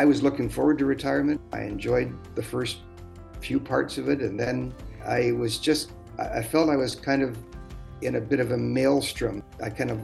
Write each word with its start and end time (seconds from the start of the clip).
I 0.00 0.06
was 0.06 0.22
looking 0.22 0.48
forward 0.48 0.78
to 0.78 0.86
retirement. 0.86 1.42
I 1.52 1.60
enjoyed 1.64 2.16
the 2.34 2.42
first 2.42 2.78
few 3.42 3.60
parts 3.60 3.98
of 3.98 4.08
it, 4.08 4.22
and 4.22 4.40
then 4.40 4.72
I 5.04 5.32
was 5.32 5.58
just, 5.58 5.92
I 6.18 6.42
felt 6.42 6.70
I 6.70 6.76
was 6.76 6.94
kind 6.94 7.20
of 7.22 7.36
in 8.00 8.14
a 8.14 8.20
bit 8.20 8.40
of 8.40 8.52
a 8.52 8.56
maelstrom. 8.56 9.42
I 9.62 9.68
kind 9.68 9.90
of 9.90 10.00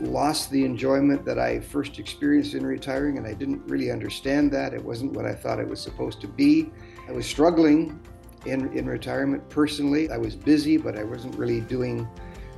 lost 0.00 0.50
the 0.50 0.64
enjoyment 0.64 1.26
that 1.26 1.38
I 1.38 1.60
first 1.60 1.98
experienced 1.98 2.54
in 2.54 2.64
retiring, 2.64 3.18
and 3.18 3.26
I 3.26 3.34
didn't 3.34 3.62
really 3.66 3.90
understand 3.90 4.50
that. 4.52 4.72
It 4.72 4.82
wasn't 4.82 5.12
what 5.12 5.26
I 5.26 5.34
thought 5.34 5.60
it 5.60 5.68
was 5.68 5.78
supposed 5.78 6.22
to 6.22 6.26
be. 6.26 6.70
I 7.06 7.12
was 7.12 7.26
struggling 7.26 8.00
in, 8.46 8.72
in 8.72 8.86
retirement 8.86 9.46
personally. 9.50 10.10
I 10.10 10.16
was 10.16 10.34
busy, 10.34 10.78
but 10.78 10.96
I 10.96 11.04
wasn't 11.04 11.36
really 11.36 11.60
doing 11.60 12.08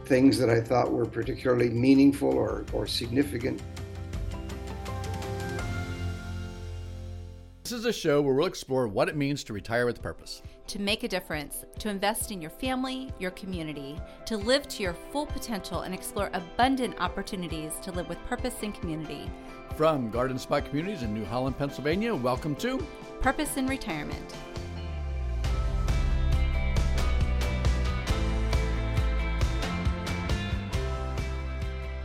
things 0.05 0.39
that 0.39 0.51
I 0.51 0.61
thought 0.61 0.93
were 0.93 1.07
particularly 1.07 1.69
meaningful 1.69 2.33
or, 2.33 2.65
or 2.73 2.87
significant 2.87 3.61
is 7.77 7.85
a 7.85 7.93
show 7.93 8.23
where 8.23 8.35
we'll 8.35 8.47
explore 8.47 8.89
what 8.89 9.07
it 9.07 9.17
means 9.17 9.45
to 9.45 9.53
retire 9.53 9.85
with 9.85 10.01
purpose. 10.01 10.41
To 10.69 10.81
make 10.81 11.03
a 11.03 11.09
difference, 11.09 11.67
to 11.79 11.91
invest 11.91 12.33
in 12.33 12.41
your 12.41 12.51
family, 12.51 13.13
your 13.19 13.33
community, 13.33 14.01
to 14.25 14.39
live 14.39 14.67
to 14.69 14.83
your 14.83 14.95
full 15.13 15.27
potential 15.27 15.83
and 15.83 15.93
explore 15.93 16.31
abundant 16.33 16.95
opportunities 16.99 17.75
to 17.83 17.93
live 17.93 18.09
with 18.09 18.19
purpose 18.25 18.55
and 18.63 18.75
community. 18.75 19.31
From 19.77 20.11
Garden 20.11 20.39
Spot 20.39 20.65
Communities 20.65 21.03
in 21.03 21.13
New 21.13 21.27
Holland, 21.27 21.59
Pennsylvania, 21.59 22.15
welcome 22.15 22.57
to 22.57 22.85
Purpose 23.21 23.59
in 23.59 23.67
Retirement. 23.67 24.35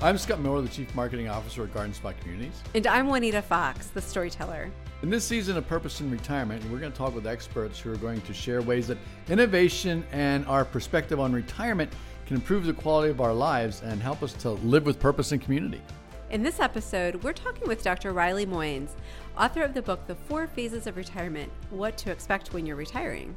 I'm 0.01 0.17
Scott 0.17 0.41
Miller, 0.41 0.61
the 0.61 0.67
Chief 0.67 0.93
Marketing 0.95 1.29
Officer 1.29 1.63
at 1.63 1.73
Garden 1.73 1.93
Spot 1.93 2.19
Communities. 2.19 2.61
And 2.75 2.85
I'm 2.87 3.07
Juanita 3.07 3.41
Fox, 3.41 3.87
the 3.87 4.01
storyteller. 4.01 4.69
In 5.03 5.09
this 5.09 5.23
season 5.23 5.57
of 5.57 5.67
Purpose 5.67 5.99
in 5.99 6.11
Retirement, 6.11 6.63
we're 6.69 6.77
going 6.77 6.91
to 6.91 6.97
talk 6.97 7.15
with 7.15 7.25
experts 7.25 7.79
who 7.79 7.91
are 7.91 7.97
going 7.97 8.21
to 8.21 8.35
share 8.35 8.61
ways 8.61 8.85
that 8.85 8.99
innovation 9.29 10.05
and 10.11 10.45
our 10.45 10.63
perspective 10.63 11.19
on 11.19 11.33
retirement 11.33 11.91
can 12.27 12.35
improve 12.35 12.67
the 12.67 12.73
quality 12.73 13.09
of 13.09 13.19
our 13.19 13.33
lives 13.33 13.81
and 13.81 13.99
help 13.99 14.21
us 14.21 14.33
to 14.33 14.51
live 14.51 14.85
with 14.85 14.99
purpose 14.99 15.31
and 15.31 15.41
community. 15.41 15.81
In 16.29 16.43
this 16.43 16.59
episode, 16.59 17.15
we're 17.23 17.33
talking 17.33 17.67
with 17.67 17.81
Dr. 17.81 18.13
Riley 18.13 18.45
Moynes, 18.45 18.91
author 19.35 19.63
of 19.63 19.73
the 19.73 19.81
book 19.81 20.05
The 20.05 20.13
Four 20.13 20.45
Phases 20.45 20.85
of 20.85 20.97
Retirement 20.97 21.51
What 21.71 21.97
to 21.97 22.11
Expect 22.11 22.53
When 22.53 22.67
You're 22.67 22.75
Retiring. 22.75 23.35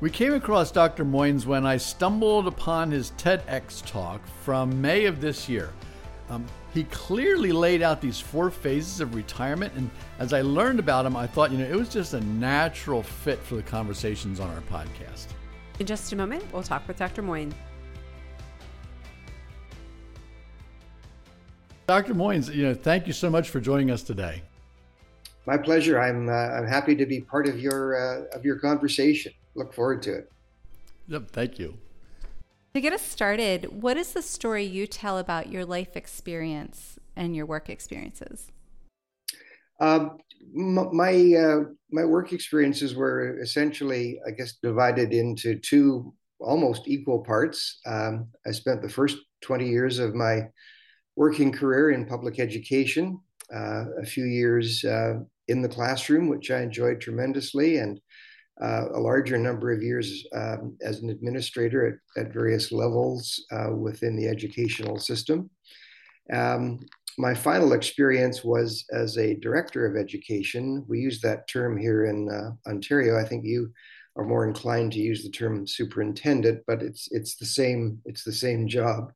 We 0.00 0.10
came 0.10 0.34
across 0.34 0.70
Dr. 0.70 1.06
Moynes 1.06 1.46
when 1.46 1.64
I 1.64 1.78
stumbled 1.78 2.46
upon 2.46 2.90
his 2.90 3.12
TEDx 3.12 3.82
talk 3.86 4.20
from 4.44 4.78
May 4.78 5.06
of 5.06 5.22
this 5.22 5.48
year. 5.48 5.70
Um, 6.30 6.46
he 6.72 6.84
clearly 6.84 7.50
laid 7.50 7.82
out 7.82 8.00
these 8.00 8.20
four 8.20 8.50
phases 8.50 9.00
of 9.00 9.16
retirement. 9.16 9.74
And 9.74 9.90
as 10.20 10.32
I 10.32 10.42
learned 10.42 10.78
about 10.78 11.04
him, 11.04 11.16
I 11.16 11.26
thought, 11.26 11.50
you 11.50 11.58
know, 11.58 11.64
it 11.64 11.74
was 11.74 11.88
just 11.88 12.14
a 12.14 12.20
natural 12.20 13.02
fit 13.02 13.40
for 13.40 13.56
the 13.56 13.62
conversations 13.62 14.38
on 14.38 14.48
our 14.48 14.60
podcast. 14.62 15.26
In 15.80 15.86
just 15.86 16.12
a 16.12 16.16
moment, 16.16 16.44
we'll 16.52 16.62
talk 16.62 16.86
with 16.86 16.98
Dr. 16.98 17.22
Moyne. 17.22 17.52
Dr. 21.88 22.14
Moynes, 22.14 22.54
you 22.54 22.62
know, 22.62 22.74
thank 22.74 23.08
you 23.08 23.12
so 23.12 23.28
much 23.28 23.50
for 23.50 23.58
joining 23.58 23.90
us 23.90 24.04
today. 24.04 24.42
My 25.46 25.56
pleasure. 25.56 26.00
I'm 26.00 26.28
uh, 26.28 26.32
I'm 26.32 26.66
happy 26.66 26.94
to 26.94 27.06
be 27.06 27.22
part 27.22 27.48
of 27.48 27.58
your 27.58 27.96
uh, 27.96 28.36
of 28.36 28.44
your 28.44 28.60
conversation. 28.60 29.32
Look 29.56 29.72
forward 29.72 30.02
to 30.02 30.12
it. 30.18 30.32
Yep, 31.08 31.30
thank 31.32 31.58
you. 31.58 31.76
To 32.74 32.80
get 32.80 32.92
us 32.92 33.02
started, 33.02 33.82
what 33.82 33.96
is 33.96 34.12
the 34.12 34.22
story 34.22 34.64
you 34.64 34.86
tell 34.86 35.18
about 35.18 35.50
your 35.50 35.64
life 35.64 35.96
experience 35.96 37.00
and 37.16 37.34
your 37.34 37.44
work 37.44 37.68
experiences? 37.68 38.52
Um, 39.80 40.18
my 40.54 41.34
uh, 41.34 41.64
my 41.90 42.04
work 42.04 42.32
experiences 42.32 42.94
were 42.94 43.40
essentially, 43.40 44.20
I 44.24 44.30
guess, 44.30 44.54
divided 44.62 45.12
into 45.12 45.58
two 45.58 46.14
almost 46.38 46.86
equal 46.86 47.24
parts. 47.24 47.80
Um, 47.86 48.28
I 48.46 48.52
spent 48.52 48.82
the 48.82 48.88
first 48.88 49.18
20 49.42 49.68
years 49.68 49.98
of 49.98 50.14
my 50.14 50.42
working 51.16 51.50
career 51.50 51.90
in 51.90 52.06
public 52.06 52.38
education, 52.38 53.18
uh, 53.52 53.84
a 54.00 54.06
few 54.06 54.24
years 54.24 54.84
uh, 54.84 55.14
in 55.48 55.60
the 55.60 55.68
classroom, 55.68 56.28
which 56.28 56.52
I 56.52 56.62
enjoyed 56.62 57.00
tremendously, 57.00 57.78
and 57.78 58.00
uh, 58.62 58.86
a 58.94 59.00
larger 59.00 59.38
number 59.38 59.72
of 59.72 59.82
years 59.82 60.26
um, 60.34 60.76
as 60.82 61.00
an 61.00 61.10
administrator 61.10 62.00
at, 62.16 62.26
at 62.26 62.32
various 62.32 62.72
levels 62.72 63.44
uh, 63.52 63.70
within 63.74 64.16
the 64.16 64.28
educational 64.28 64.98
system. 64.98 65.50
Um, 66.32 66.80
my 67.18 67.34
final 67.34 67.72
experience 67.72 68.44
was 68.44 68.84
as 68.92 69.18
a 69.18 69.34
director 69.34 69.86
of 69.86 69.96
education. 69.96 70.84
We 70.88 71.00
use 71.00 71.20
that 71.20 71.48
term 71.48 71.76
here 71.76 72.06
in 72.06 72.28
uh, 72.28 72.70
Ontario. 72.70 73.18
I 73.18 73.24
think 73.24 73.44
you 73.44 73.72
are 74.16 74.24
more 74.24 74.46
inclined 74.46 74.92
to 74.92 74.98
use 74.98 75.22
the 75.22 75.30
term 75.30 75.66
superintendent, 75.66 76.62
but 76.66 76.82
it's 76.82 77.08
it's 77.10 77.36
the 77.36 77.46
same 77.46 78.00
it's 78.04 78.24
the 78.24 78.32
same 78.32 78.68
job. 78.68 79.12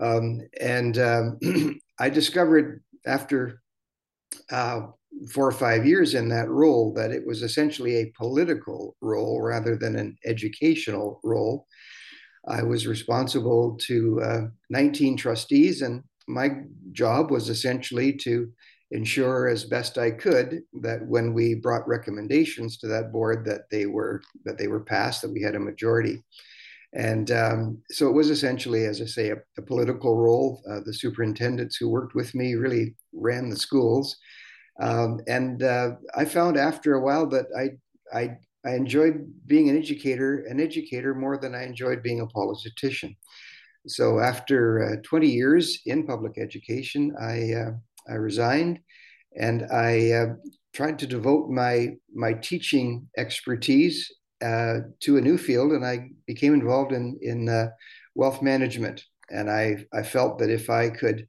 Um, 0.00 0.40
and 0.60 0.98
um, 0.98 1.38
I 1.98 2.08
discovered 2.08 2.82
after 3.06 3.60
uh, 4.50 4.88
four 5.32 5.46
or 5.46 5.52
five 5.52 5.86
years 5.86 6.14
in 6.14 6.28
that 6.28 6.48
role 6.48 6.92
that 6.94 7.10
it 7.10 7.26
was 7.26 7.42
essentially 7.42 7.96
a 7.96 8.12
political 8.16 8.96
role 9.00 9.40
rather 9.40 9.76
than 9.76 9.96
an 9.96 10.16
educational 10.24 11.20
role. 11.24 11.66
I 12.46 12.62
was 12.62 12.86
responsible 12.86 13.76
to 13.82 14.20
uh, 14.22 14.40
19 14.70 15.16
trustees, 15.16 15.82
and 15.82 16.02
my 16.26 16.62
job 16.92 17.30
was 17.30 17.48
essentially 17.48 18.12
to 18.12 18.50
ensure 18.90 19.48
as 19.48 19.64
best 19.64 19.98
I 19.98 20.10
could 20.10 20.62
that 20.80 21.06
when 21.06 21.34
we 21.34 21.54
brought 21.54 21.86
recommendations 21.86 22.78
to 22.78 22.86
that 22.88 23.12
board 23.12 23.44
that 23.44 23.68
they 23.70 23.84
were 23.86 24.22
that 24.44 24.56
they 24.56 24.68
were 24.68 24.80
passed, 24.80 25.22
that 25.22 25.32
we 25.32 25.42
had 25.42 25.54
a 25.54 25.60
majority. 25.60 26.22
And 26.94 27.30
um, 27.32 27.82
so 27.90 28.08
it 28.08 28.14
was 28.14 28.30
essentially, 28.30 28.86
as 28.86 29.02
I 29.02 29.04
say, 29.04 29.28
a, 29.28 29.36
a 29.58 29.62
political 29.62 30.16
role. 30.16 30.62
Uh, 30.68 30.80
the 30.86 30.94
superintendents 30.94 31.76
who 31.76 31.90
worked 31.90 32.14
with 32.14 32.34
me 32.34 32.54
really 32.54 32.94
ran 33.12 33.50
the 33.50 33.56
schools. 33.56 34.16
Um, 34.80 35.20
and 35.26 35.62
uh, 35.62 35.92
I 36.14 36.24
found 36.24 36.56
after 36.56 36.94
a 36.94 37.00
while 37.00 37.26
that 37.28 37.46
I, 37.56 38.16
I, 38.16 38.36
I 38.64 38.74
enjoyed 38.74 39.32
being 39.46 39.68
an 39.68 39.76
educator, 39.76 40.44
an 40.48 40.60
educator 40.60 41.14
more 41.14 41.38
than 41.38 41.54
I 41.54 41.64
enjoyed 41.64 42.02
being 42.02 42.20
a 42.20 42.26
politician. 42.26 43.16
So 43.86 44.20
after 44.20 44.84
uh, 44.84 44.96
20 45.04 45.28
years 45.28 45.80
in 45.86 46.06
public 46.06 46.38
education, 46.38 47.14
I, 47.20 47.52
uh, 47.52 47.70
I 48.08 48.14
resigned 48.14 48.80
and 49.36 49.64
I 49.72 50.12
uh, 50.12 50.26
tried 50.72 50.98
to 51.00 51.06
devote 51.06 51.48
my, 51.50 51.96
my 52.14 52.34
teaching 52.34 53.08
expertise 53.16 54.12
uh, 54.42 54.80
to 55.00 55.16
a 55.16 55.20
new 55.20 55.38
field. 55.38 55.72
And 55.72 55.84
I 55.84 56.10
became 56.26 56.54
involved 56.54 56.92
in, 56.92 57.18
in 57.22 57.48
uh, 57.48 57.70
wealth 58.14 58.42
management. 58.42 59.02
And 59.30 59.50
I, 59.50 59.84
I 59.92 60.02
felt 60.02 60.38
that 60.38 60.50
if 60.50 60.70
I 60.70 60.90
could 60.90 61.26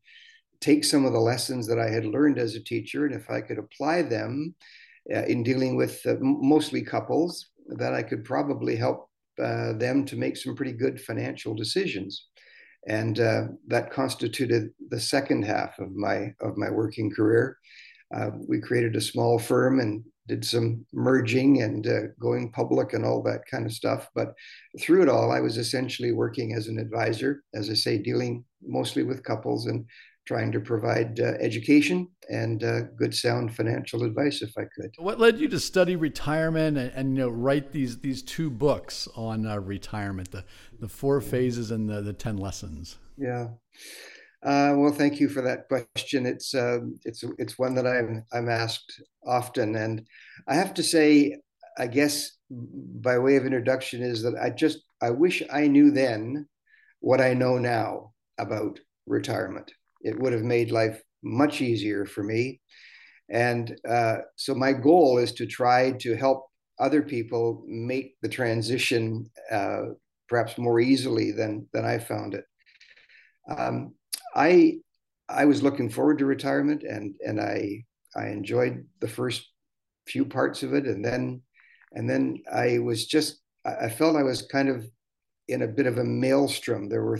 take 0.62 0.84
some 0.84 1.06
of 1.06 1.14
the 1.14 1.20
lessons 1.20 1.68
that 1.68 1.80
I 1.80 1.90
had 1.90 2.06
learned 2.06 2.38
as 2.38 2.56
a 2.56 2.64
teacher, 2.64 3.06
and 3.06 3.16
if 3.16 3.30
I 3.30 3.42
could 3.42 3.58
apply 3.58 4.03
them 4.03 4.56
uh, 5.14 5.24
in 5.24 5.44
dealing 5.44 5.75
with 5.75 6.06
uh, 6.06 6.16
mostly 6.20 6.81
couples, 6.81 7.50
that 7.68 7.94
I 7.94 8.03
could 8.03 8.24
probably 8.25 8.75
help 8.75 9.09
uh, 9.42 9.74
them 9.74 10.06
to 10.06 10.18
make 10.18 10.36
some 10.38 10.56
pretty 10.56 10.74
good 10.74 11.00
financial 11.00 11.53
decisions. 11.53 12.28
And 12.88 13.20
uh, 13.20 13.44
that 13.68 13.92
constituted 13.92 14.72
the 14.90 15.00
second 15.00 15.44
half 15.46 15.80
of 15.80 15.96
my 15.96 16.34
of 16.42 16.58
my 16.58 16.70
working 16.70 17.12
career. 17.12 17.58
Uh, 18.14 18.31
we 18.47 18.59
created 18.59 18.96
a 18.96 19.02
small 19.02 19.38
firm 19.38 19.80
and 19.80 20.03
did 20.28 20.46
some 20.46 20.86
merging 20.94 21.62
and 21.64 21.88
uh, 21.88 22.02
going 22.20 22.52
public 22.52 22.94
and 22.94 23.03
all 23.03 23.22
that 23.24 23.41
kind 23.52 23.66
of 23.66 23.74
stuff. 23.74 24.08
But 24.16 24.34
through 24.80 25.03
it 25.03 25.09
all, 25.09 25.31
I 25.31 25.41
was 25.41 25.58
essentially 25.58 26.12
working 26.12 26.53
as 26.53 26.68
an 26.68 26.80
advisor, 26.80 27.44
as 27.53 27.70
I 27.70 27.74
say, 27.74 27.97
dealing 27.97 28.46
mostly 28.62 29.03
with 29.03 29.24
couples 29.24 29.66
and 29.66 29.86
trying 30.29 30.51
to 30.51 30.59
provide 30.59 31.20
uh, 31.20 31.34
education 31.40 32.08
and 32.29 32.64
uh, 32.64 32.81
good 32.96 33.16
sound 33.16 33.55
financial 33.55 34.03
advice 34.03 34.43
if 34.43 34.55
I 34.55 34.66
could. 34.76 34.91
What 34.99 35.20
led 35.20 35.40
you 35.40 35.47
to 35.47 35.59
study 35.59 35.96
retirement 35.96 36.78
and, 36.78 36.91
and 36.93 37.17
you 37.17 37.23
know 37.23 37.29
write 37.29 37.72
these 37.72 37.97
these 37.97 38.22
two 38.22 38.52
books 38.52 39.08
on 39.16 39.47
uh, 39.47 39.58
retirement, 39.58 40.29
the 40.29 40.46
the 40.79 40.87
four 40.87 41.20
phases 41.20 41.72
and 41.72 41.90
the 41.90 42.02
the 42.02 42.14
ten 42.14 42.37
lessons? 42.37 42.99
Yeah. 43.17 43.47
Uh, 44.43 44.78
well, 44.78 44.93
thank 44.93 45.20
you 45.20 45.29
for 45.29 45.41
that 45.41 45.67
question. 45.67 46.28
It's 46.28 46.53
uh, 46.53 46.82
it's 47.05 47.23
it's 47.40 47.58
one 47.58 47.73
that 47.73 47.87
I'm 47.87 48.23
I'm 48.32 48.49
asked 48.49 49.02
often, 49.25 49.75
and 49.75 50.05
I 50.47 50.53
have 50.53 50.75
to 50.75 50.84
say, 50.84 51.41
I 51.79 51.87
guess 51.87 52.37
by 52.52 53.17
way 53.17 53.35
of 53.35 53.47
introduction 53.47 54.03
is 54.03 54.22
that 54.22 54.35
I 54.40 54.52
just 54.52 54.78
I 55.02 55.09
wish 55.09 55.41
I 55.52 55.66
knew 55.66 55.90
then 55.90 56.47
what 56.99 57.20
I 57.20 57.34
know 57.34 57.58
now 57.58 58.14
about 58.37 58.79
retirement. 59.08 59.72
It 60.01 60.19
would 60.19 60.34
have 60.34 60.43
made 60.43 60.72
life 60.72 61.01
much 61.23 61.61
easier 61.61 62.05
for 62.05 62.23
me. 62.23 62.61
And 63.29 63.78
uh, 63.87 64.17
so 64.35 64.55
my 64.55 64.73
goal 64.73 65.17
is 65.17 65.34
to 65.34 65.46
try 65.46 65.91
to 65.99 66.16
help 66.16 66.47
other 66.79 67.01
people 67.01 67.63
make 67.67 68.16
the 68.22 68.29
transition 68.29 69.29
uh, 69.51 69.81
perhaps 70.28 70.57
more 70.57 70.79
easily 70.79 71.31
than 71.31 71.67
than 71.73 71.85
I 71.85 71.99
found 71.99 72.34
it. 72.34 72.46
Um, 73.49 73.96
I 74.35 74.79
I 75.28 75.46
was 75.46 75.61
looking 75.61 75.90
forward 75.90 76.19
to 76.19 76.25
retirement, 76.25 76.84
and 76.84 77.16
and 77.25 77.40
I 77.40 77.84
I 78.16 78.28
enjoyed 78.28 78.85
the 78.99 79.07
first 79.07 79.47
few 80.07 80.25
parts 80.25 80.63
of 80.63 80.73
it, 80.73 80.85
and 80.85 81.03
then 81.03 81.41
and 81.91 82.09
then 82.09 82.41
I 82.51 82.79
was 82.79 83.05
just 83.05 83.41
I 83.66 83.90
felt 83.90 84.16
I 84.16 84.23
was 84.23 84.43
kind 84.43 84.69
of 84.69 84.85
in 85.47 85.63
a 85.63 85.67
bit 85.67 85.87
of 85.87 85.97
a 85.97 86.03
maelstrom. 86.03 86.87
There 86.87 87.03
were 87.03 87.19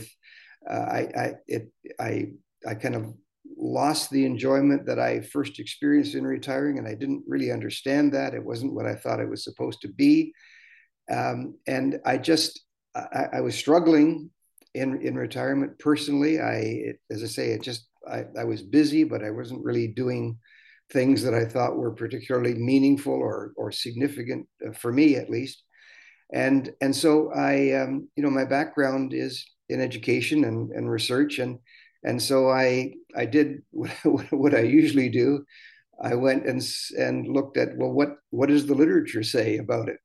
uh, 0.68 0.72
I 0.72 1.00
I 1.16 1.34
it 1.46 1.72
I 1.98 2.32
I 2.66 2.74
kind 2.74 2.94
of 2.94 3.14
lost 3.56 4.10
the 4.10 4.24
enjoyment 4.24 4.86
that 4.86 4.98
I 4.98 5.20
first 5.20 5.58
experienced 5.58 6.14
in 6.14 6.24
retiring, 6.24 6.78
and 6.78 6.86
I 6.86 6.94
didn't 6.94 7.24
really 7.26 7.50
understand 7.50 8.12
that. 8.12 8.34
It 8.34 8.44
wasn't 8.44 8.74
what 8.74 8.86
I 8.86 8.94
thought 8.94 9.20
it 9.20 9.28
was 9.28 9.44
supposed 9.44 9.82
to 9.82 9.88
be, 9.88 10.32
um, 11.10 11.54
and 11.66 12.00
I 12.04 12.18
just 12.18 12.60
I, 12.94 13.26
I, 13.34 13.40
was 13.40 13.54
struggling 13.54 14.30
in 14.74 15.00
in 15.02 15.14
retirement 15.16 15.78
personally. 15.78 16.40
I, 16.40 16.94
as 17.10 17.22
I 17.22 17.26
say, 17.26 17.50
it 17.50 17.62
just 17.62 17.88
I, 18.08 18.24
I 18.38 18.44
was 18.44 18.62
busy, 18.62 19.04
but 19.04 19.24
I 19.24 19.30
wasn't 19.30 19.64
really 19.64 19.88
doing 19.88 20.38
things 20.92 21.22
that 21.22 21.34
I 21.34 21.44
thought 21.44 21.76
were 21.76 21.92
particularly 21.92 22.54
meaningful 22.54 23.14
or 23.14 23.52
or 23.56 23.72
significant 23.72 24.46
uh, 24.66 24.72
for 24.72 24.92
me, 24.92 25.16
at 25.16 25.30
least. 25.30 25.62
And 26.32 26.72
and 26.80 26.94
so 26.94 27.32
I, 27.32 27.72
um, 27.72 28.08
you 28.16 28.22
know, 28.22 28.30
my 28.30 28.44
background 28.44 29.12
is 29.12 29.44
in 29.68 29.80
education 29.80 30.44
and, 30.44 30.70
and 30.70 30.90
research, 30.90 31.38
and 31.38 31.58
and 32.04 32.20
so 32.22 32.48
I 32.50 32.94
I 33.16 33.26
did 33.26 33.62
what 33.72 34.54
I 34.54 34.60
usually 34.60 35.08
do. 35.08 35.44
I 36.00 36.14
went 36.14 36.46
and 36.46 36.62
and 36.98 37.26
looked 37.28 37.56
at 37.56 37.76
well, 37.76 37.92
what 37.92 38.16
what 38.30 38.48
does 38.48 38.66
the 38.66 38.74
literature 38.74 39.22
say 39.22 39.58
about 39.58 39.88
it? 39.88 39.98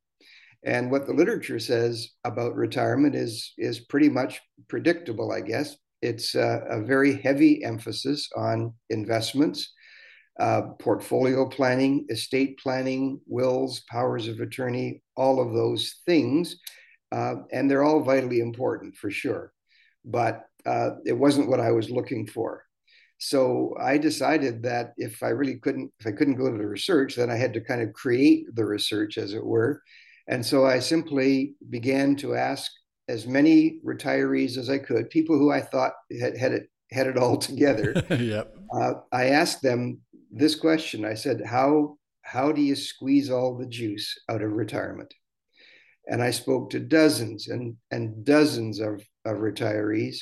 And 0.64 0.92
what 0.92 1.06
the 1.06 1.14
literature 1.14 1.60
says 1.60 2.10
about 2.24 2.56
retirement 2.56 3.16
is 3.16 3.54
is 3.58 3.80
pretty 3.80 4.10
much 4.10 4.42
predictable, 4.68 5.32
I 5.32 5.42
guess. 5.42 5.78
It's 6.02 6.36
a, 6.36 6.64
a 6.70 6.82
very 6.84 7.22
heavy 7.22 7.64
emphasis 7.64 8.30
on 8.36 8.74
investments, 8.90 9.72
uh, 10.40 10.62
portfolio 10.80 11.48
planning, 11.48 12.06
estate 12.10 12.60
planning, 12.60 13.22
wills, 13.26 13.84
powers 13.90 14.28
of 14.28 14.40
attorney, 14.40 15.02
all 15.16 15.40
of 15.40 15.54
those 15.54 16.02
things, 16.06 16.58
uh, 17.12 17.36
and 17.52 17.72
they're 17.72 17.84
all 17.84 18.04
vitally 18.04 18.40
important 18.40 18.96
for 18.98 19.10
sure. 19.10 19.54
But 20.06 20.44
uh, 20.66 20.92
it 21.06 21.14
wasn't 21.14 21.50
what 21.50 21.60
I 21.60 21.72
was 21.72 21.90
looking 21.90 22.28
for. 22.28 22.64
So 23.18 23.76
I 23.80 23.98
decided 23.98 24.64
that 24.64 24.94
if 24.98 25.24
I 25.24 25.30
really 25.30 25.56
couldn't, 25.56 25.92
if 26.00 26.08
I 26.08 26.12
couldn't 26.12 26.36
go 26.36 26.52
to 26.52 26.58
the 26.58 26.68
research, 26.68 27.16
then 27.16 27.30
I 27.30 27.36
had 27.36 27.54
to 27.54 27.62
kind 27.62 27.82
of 27.82 27.94
create 27.94 28.54
the 28.54 28.66
research, 28.66 29.18
as 29.18 29.34
it 29.34 29.46
were. 29.46 29.82
And 30.28 30.46
so 30.46 30.66
I 30.66 30.80
simply 30.80 31.56
began 31.70 32.16
to 32.18 32.36
ask 32.36 32.72
as 33.08 33.28
many 33.28 33.80
retirees 33.86 34.58
as 34.58 34.70
I 34.70 34.80
could, 34.80 35.10
people 35.10 35.38
who 35.38 35.52
I 35.52 35.62
thought 35.62 35.94
had 36.20 36.38
had 36.38 36.52
it 36.52 36.70
had 36.92 37.08
it 37.08 37.18
all 37.18 37.38
together. 37.50 37.94
yep. 38.10 38.56
Uh, 38.74 38.94
I 39.12 39.28
asked 39.30 39.62
them 39.62 40.00
this 40.32 40.56
question. 40.56 41.06
I 41.06 41.14
said, 41.14 41.42
"How 41.46 41.98
how 42.22 42.52
do 42.52 42.62
you 42.62 42.76
squeeze 42.76 43.30
all 43.30 43.58
the 43.58 43.68
juice 43.68 44.18
out 44.30 44.42
of 44.42 44.52
retirement?" 44.52 45.14
And 46.08 46.22
I 46.22 46.32
spoke 46.32 46.70
to 46.72 46.80
dozens 46.80 47.48
and 47.48 47.76
and 47.92 48.26
dozens 48.26 48.80
of, 48.80 49.04
of 49.26 49.38
retirees, 49.38 50.18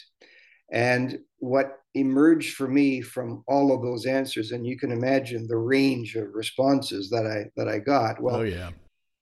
and 0.71 1.19
what 1.39 1.79
emerged 1.93 2.55
for 2.55 2.67
me 2.67 3.01
from 3.01 3.43
all 3.47 3.73
of 3.73 3.81
those 3.81 4.05
answers, 4.05 4.51
and 4.51 4.65
you 4.65 4.77
can 4.77 4.91
imagine 4.91 5.47
the 5.47 5.57
range 5.57 6.15
of 6.15 6.33
responses 6.33 7.09
that 7.09 7.25
I 7.27 7.45
that 7.55 7.67
I 7.67 7.79
got. 7.79 8.21
Well, 8.21 8.37
oh, 8.37 8.43
yeah. 8.43 8.71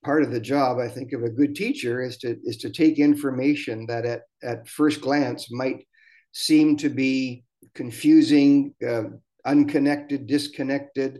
Part 0.03 0.23
of 0.23 0.31
the 0.31 0.39
job, 0.39 0.79
I 0.79 0.87
think, 0.87 1.13
of 1.13 1.23
a 1.23 1.29
good 1.29 1.55
teacher 1.55 2.01
is 2.01 2.17
to 2.19 2.37
is 2.43 2.57
to 2.57 2.71
take 2.71 2.97
information 2.97 3.85
that 3.87 4.05
at 4.05 4.21
at 4.43 4.67
first 4.67 5.01
glance 5.01 5.51
might 5.51 5.85
seem 6.31 6.77
to 6.77 6.89
be 6.89 7.43
confusing, 7.75 8.73
uh, 8.87 9.03
unconnected, 9.45 10.25
disconnected, 10.25 11.19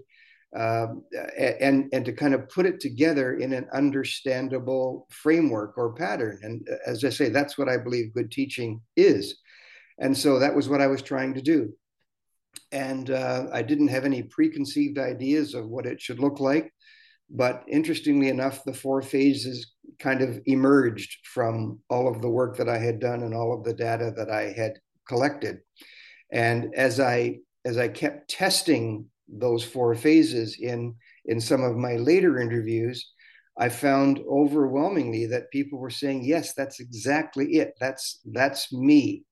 uh, 0.58 0.88
and 1.38 1.90
and 1.94 2.04
to 2.06 2.12
kind 2.12 2.34
of 2.34 2.50
put 2.50 2.66
it 2.66 2.80
together 2.80 3.36
in 3.36 3.54
an 3.54 3.68
understandable 3.74 5.08
framework 5.10 5.78
or 5.78 5.94
pattern. 5.94 6.40
And 6.44 6.68
uh, 6.70 6.76
as 6.86 7.06
I 7.06 7.10
say, 7.10 7.30
that's 7.30 7.58
what 7.58 7.70
I 7.70 7.78
believe 7.78 8.14
good 8.14 8.32
teaching 8.32 8.82
is. 8.96 9.38
And 9.98 10.18
so 10.18 10.40
that 10.40 10.56
was 10.56 10.68
what 10.68 10.82
I 10.82 10.88
was 10.88 11.02
trying 11.02 11.36
to 11.36 11.42
do. 11.42 11.74
And 12.72 13.10
uh, 13.12 13.48
I 13.54 13.62
didn't 13.62 13.90
have 13.90 14.06
any 14.06 14.24
preconceived 14.24 14.98
ideas 14.98 15.54
of 15.54 15.68
what 15.68 15.86
it 15.86 16.02
should 16.02 16.20
look 16.20 16.40
like. 16.40 16.74
But 17.30 17.64
interestingly 17.68 18.28
enough, 18.28 18.64
the 18.66 18.74
four 18.74 19.02
phases 19.02 19.74
kind 20.00 20.22
of 20.22 20.42
emerged 20.46 21.26
from 21.28 21.80
all 21.90 22.10
of 22.10 22.22
the 22.22 22.30
work 22.30 22.58
that 22.58 22.68
I 22.68 22.78
had 22.78 23.00
done 23.00 23.24
and 23.24 23.34
all 23.34 23.54
of 23.54 23.64
the 23.64 23.74
data 23.74 24.12
that 24.18 24.30
I 24.30 24.52
had 24.52 24.80
collected. 25.08 25.60
And 26.30 26.74
as 26.76 27.00
I 27.00 27.40
as 27.64 27.78
I 27.78 27.88
kept 27.88 28.30
testing 28.30 29.06
those 29.32 29.64
four 29.64 29.96
phases 29.96 30.58
in 30.60 30.96
in 31.26 31.40
some 31.40 31.64
of 31.64 31.78
my 31.78 31.96
later 31.96 32.40
interviews, 32.40 33.12
I 33.58 33.70
found 33.70 34.20
overwhelmingly 34.30 35.28
that 35.28 35.52
people 35.52 35.80
were 35.80 35.90
saying, 35.90 36.24
"Yes, 36.24 36.54
that's 36.54 36.80
exactly 36.80 37.54
it. 37.54 37.74
That's 37.80 38.20
that's 38.26 38.74
me." 38.74 39.26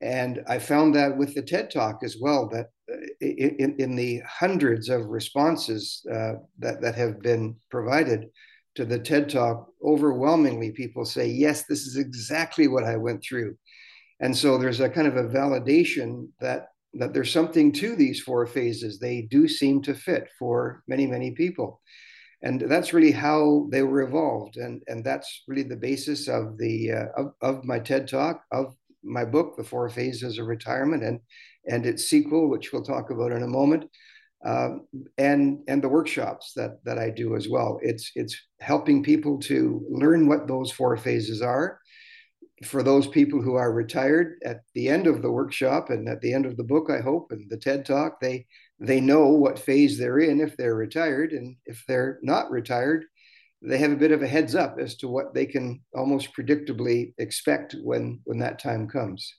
And 0.00 0.44
I 0.46 0.58
found 0.58 0.94
that 0.94 1.16
with 1.16 1.34
the 1.34 1.42
TED 1.42 1.70
Talk 1.70 2.00
as 2.04 2.18
well, 2.20 2.48
that 2.50 2.66
uh, 2.92 2.96
in, 3.22 3.76
in 3.78 3.96
the 3.96 4.20
hundreds 4.28 4.90
of 4.90 5.06
responses 5.06 6.04
uh, 6.12 6.34
that, 6.58 6.82
that 6.82 6.94
have 6.94 7.20
been 7.20 7.56
provided 7.70 8.26
to 8.74 8.84
the 8.84 8.98
TED 8.98 9.30
Talk, 9.30 9.68
overwhelmingly 9.82 10.72
people 10.72 11.06
say, 11.06 11.28
yes, 11.28 11.64
this 11.64 11.86
is 11.86 11.96
exactly 11.96 12.68
what 12.68 12.84
I 12.84 12.96
went 12.96 13.22
through. 13.22 13.56
And 14.20 14.36
so 14.36 14.58
there's 14.58 14.80
a 14.80 14.90
kind 14.90 15.06
of 15.06 15.16
a 15.16 15.28
validation 15.28 16.28
that 16.40 16.68
that 16.98 17.12
there's 17.12 17.32
something 17.32 17.72
to 17.72 17.96
these 17.96 18.20
four 18.20 18.46
phases. 18.46 18.98
They 18.98 19.22
do 19.22 19.48
seem 19.48 19.82
to 19.82 19.94
fit 19.94 20.28
for 20.38 20.82
many, 20.86 21.06
many 21.06 21.32
people. 21.32 21.80
And 22.42 22.60
that's 22.60 22.92
really 22.92 23.12
how 23.12 23.68
they 23.70 23.82
were 23.82 24.02
evolved. 24.02 24.56
And, 24.58 24.82
and 24.86 25.04
that's 25.04 25.44
really 25.48 25.62
the 25.62 25.76
basis 25.76 26.28
of 26.28 26.58
the 26.58 26.92
uh, 26.92 27.06
of, 27.16 27.32
of 27.40 27.64
my 27.64 27.78
TED 27.78 28.06
Talk, 28.06 28.42
of 28.52 28.74
my 29.02 29.24
book, 29.24 29.56
The 29.56 29.64
Four 29.64 29.88
Phases 29.88 30.38
of 30.38 30.46
Retirement, 30.46 31.02
and 31.02 31.20
and 31.66 31.86
its 31.86 32.04
sequel, 32.04 32.48
which 32.48 32.72
we'll 32.72 32.82
talk 32.82 33.10
about 33.10 33.32
in 33.32 33.42
a 33.42 33.46
moment, 33.46 33.84
um, 34.44 34.86
and 35.16 35.60
and 35.68 35.82
the 35.82 35.88
workshops 35.88 36.52
that 36.54 36.84
that 36.84 36.98
I 36.98 37.10
do 37.10 37.34
as 37.34 37.48
well. 37.48 37.78
It's 37.82 38.10
it's 38.14 38.36
helping 38.60 39.02
people 39.02 39.38
to 39.40 39.82
learn 39.88 40.28
what 40.28 40.46
those 40.46 40.70
four 40.70 40.96
phases 40.96 41.40
are. 41.40 41.78
For 42.64 42.82
those 42.82 43.06
people 43.06 43.42
who 43.42 43.54
are 43.54 43.72
retired, 43.72 44.38
at 44.44 44.62
the 44.74 44.88
end 44.88 45.06
of 45.06 45.22
the 45.22 45.30
workshop 45.30 45.90
and 45.90 46.08
at 46.08 46.20
the 46.20 46.32
end 46.32 46.46
of 46.46 46.56
the 46.56 46.64
book, 46.64 46.90
I 46.90 47.00
hope, 47.00 47.30
and 47.30 47.48
the 47.50 47.56
TED 47.56 47.84
Talk, 47.84 48.20
they 48.20 48.46
they 48.80 49.00
know 49.00 49.28
what 49.28 49.58
phase 49.58 49.98
they're 49.98 50.18
in 50.18 50.40
if 50.40 50.56
they're 50.56 50.74
retired, 50.74 51.32
and 51.32 51.56
if 51.66 51.84
they're 51.86 52.18
not 52.22 52.50
retired, 52.50 53.04
they 53.62 53.78
have 53.78 53.92
a 53.92 53.96
bit 53.96 54.12
of 54.12 54.22
a 54.22 54.26
heads 54.26 54.54
up 54.54 54.76
as 54.78 54.96
to 54.96 55.08
what 55.08 55.34
they 55.34 55.46
can 55.46 55.82
almost 55.94 56.34
predictably 56.34 57.14
expect 57.18 57.76
when 57.82 58.20
when 58.24 58.38
that 58.38 58.58
time 58.58 58.88
comes. 58.88 59.34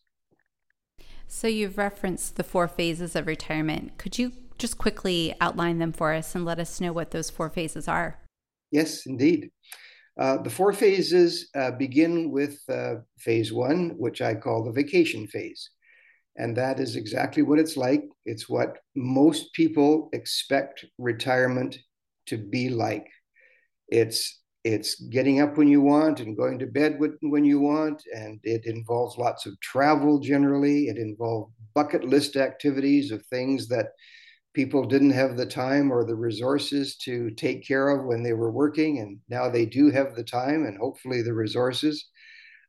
So 1.27 1.47
you've 1.47 1.77
referenced 1.77 2.35
the 2.35 2.43
four 2.43 2.67
phases 2.67 3.15
of 3.15 3.27
retirement. 3.27 3.97
Could 3.97 4.17
you 4.17 4.31
just 4.57 4.77
quickly 4.77 5.35
outline 5.41 5.79
them 5.79 5.91
for 5.91 6.13
us 6.13 6.35
and 6.35 6.45
let 6.45 6.59
us 6.59 6.79
know 6.79 6.93
what 6.93 7.11
those 7.11 7.29
four 7.29 7.49
phases 7.49 7.87
are? 7.87 8.19
Yes, 8.71 9.05
indeed. 9.05 9.51
Uh, 10.17 10.37
the 10.37 10.49
four 10.49 10.71
phases 10.71 11.49
uh, 11.55 11.71
begin 11.71 12.31
with 12.31 12.59
uh, 12.69 12.95
phase 13.17 13.51
one, 13.51 13.89
which 13.97 14.21
I 14.21 14.33
call 14.35 14.63
the 14.63 14.71
vacation 14.71 15.27
phase. 15.27 15.69
And 16.37 16.55
that 16.57 16.79
is 16.79 16.95
exactly 16.95 17.43
what 17.43 17.59
it's 17.59 17.77
like. 17.77 18.03
It's 18.25 18.49
what 18.49 18.77
most 18.95 19.53
people 19.53 20.09
expect 20.13 20.85
retirement 20.97 21.77
to 22.27 22.37
be 22.37 22.69
like. 22.69 23.07
It's 23.87 24.41
it's 24.63 24.95
getting 24.95 25.41
up 25.41 25.57
when 25.57 25.67
you 25.67 25.79
want 25.79 26.21
and 26.21 26.35
going 26.35 26.57
to 26.57 26.65
bed 26.65 26.99
when 27.21 27.45
you 27.45 27.59
want, 27.59 28.01
and 28.13 28.39
it 28.43 28.65
involves 28.65 29.15
lots 29.15 29.45
of 29.45 29.59
travel. 29.59 30.19
Generally, 30.19 30.87
it 30.87 30.97
involves 30.97 31.53
bucket 31.75 32.03
list 32.03 32.35
activities 32.35 33.11
of 33.11 33.23
things 33.27 33.67
that 33.67 33.89
people 34.55 34.85
didn't 34.85 35.11
have 35.11 35.37
the 35.37 35.45
time 35.45 35.91
or 35.91 36.03
the 36.03 36.15
resources 36.15 36.95
to 36.97 37.29
take 37.31 37.67
care 37.67 37.89
of 37.89 38.05
when 38.05 38.23
they 38.23 38.33
were 38.33 38.51
working, 38.51 38.99
and 38.99 39.19
now 39.29 39.49
they 39.49 39.65
do 39.65 39.91
have 39.91 40.15
the 40.15 40.23
time 40.23 40.65
and 40.65 40.77
hopefully 40.77 41.21
the 41.21 41.33
resources. 41.33 42.09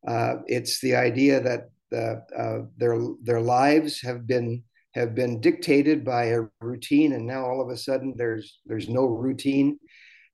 Uh, 0.06 0.36
it's 0.46 0.80
the 0.80 0.94
idea 0.94 1.40
that 1.40 1.70
the, 1.90 2.22
uh, 2.36 2.66
their 2.76 2.98
their 3.22 3.40
lives 3.40 4.02
have 4.02 4.26
been 4.26 4.62
have 4.94 5.14
been 5.14 5.40
dictated 5.40 6.04
by 6.04 6.24
a 6.24 6.42
routine, 6.60 7.12
and 7.14 7.26
now 7.26 7.46
all 7.46 7.62
of 7.62 7.70
a 7.70 7.76
sudden 7.76 8.14
there's 8.16 8.60
there's 8.66 8.88
no 8.88 9.06
routine 9.06 9.78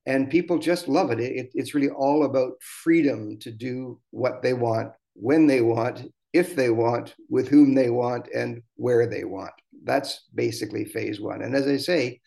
and 0.07 0.31
people 0.31 0.59
just 0.59 0.89
love 0.89 1.11
it. 1.11 1.21
it. 1.21 1.51
It's 1.55 1.75
really 1.75 1.91
all 1.91 2.25
about 2.25 2.61
freedom 2.61 3.39
to 3.41 3.51
do 3.51 4.01
what 4.11 4.43
they 4.43 4.55
want, 4.55 4.93
when 5.15 5.47
they 5.47 5.61
want, 5.61 6.13
if 6.33 6.57
they 6.57 6.71
want, 6.71 7.15
with 7.29 7.49
whom 7.49 7.75
they 7.75 7.91
want, 7.91 8.29
and 8.35 8.63
where 8.77 9.07
they 9.07 9.25
want. 9.25 9.53
That's 9.85 10.25
basically 10.35 10.85
phase 10.85 11.21
one. 11.21 11.43
And 11.43 11.55
as 11.55 11.67
I 11.67 11.77
say, 11.77 12.21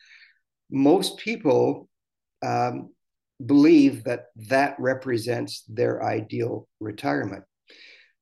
most 0.69 1.17
people 1.17 1.87
um, 2.45 2.89
believe 3.45 4.03
that 4.05 4.25
that 4.49 4.75
represents 4.79 5.63
their 5.67 6.03
ideal 6.03 6.67
retirement. 6.79 7.43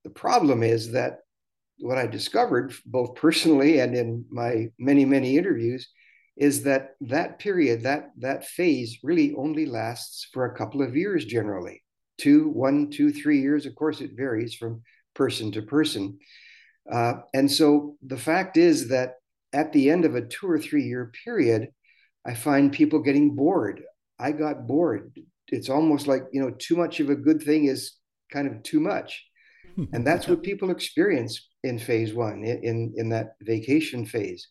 The 0.03 0.09
problem 0.09 0.63
is 0.63 0.91
that 0.91 1.19
what 1.79 1.97
I 1.97 2.07
discovered, 2.07 2.73
both 2.85 3.15
personally 3.15 3.79
and 3.79 3.95
in 3.95 4.25
my 4.29 4.69
many, 4.77 5.05
many 5.05 5.37
interviews, 5.37 5.89
is 6.35 6.63
that 6.63 6.91
that 7.01 7.39
period, 7.39 7.83
that 7.83 8.09
that 8.17 8.45
phase, 8.45 8.99
really 9.03 9.35
only 9.35 9.65
lasts 9.65 10.27
for 10.33 10.45
a 10.45 10.55
couple 10.55 10.81
of 10.81 10.95
years 10.95 11.25
generally, 11.25 11.83
two, 12.17 12.49
one, 12.49 12.89
two, 12.89 13.11
three 13.11 13.39
years. 13.39 13.65
Of 13.65 13.75
course, 13.75 14.01
it 14.01 14.11
varies 14.15 14.55
from 14.55 14.81
person 15.13 15.51
to 15.51 15.61
person. 15.61 16.17
Uh, 16.91 17.13
and 17.33 17.49
so 17.51 17.95
the 18.05 18.17
fact 18.17 18.57
is 18.57 18.89
that 18.89 19.15
at 19.53 19.71
the 19.71 19.89
end 19.89 20.05
of 20.05 20.15
a 20.15 20.21
two 20.21 20.49
or 20.49 20.59
three 20.59 20.83
year 20.83 21.11
period, 21.23 21.69
I 22.25 22.33
find 22.33 22.71
people 22.71 22.99
getting 22.99 23.35
bored. 23.35 23.83
I 24.19 24.31
got 24.31 24.67
bored. 24.67 25.15
It's 25.47 25.69
almost 25.69 26.07
like, 26.07 26.23
you 26.31 26.41
know, 26.41 26.51
too 26.51 26.75
much 26.75 26.99
of 26.99 27.09
a 27.09 27.15
good 27.15 27.41
thing 27.43 27.65
is 27.65 27.93
kind 28.31 28.47
of 28.47 28.63
too 28.63 28.79
much. 28.79 29.23
and 29.93 30.05
that's 30.05 30.27
what 30.27 30.43
people 30.43 30.69
experience 30.69 31.49
in 31.63 31.79
phase 31.79 32.13
one, 32.13 32.43
in, 32.43 32.93
in 32.95 33.09
that 33.09 33.35
vacation 33.41 34.05
phase. 34.05 34.47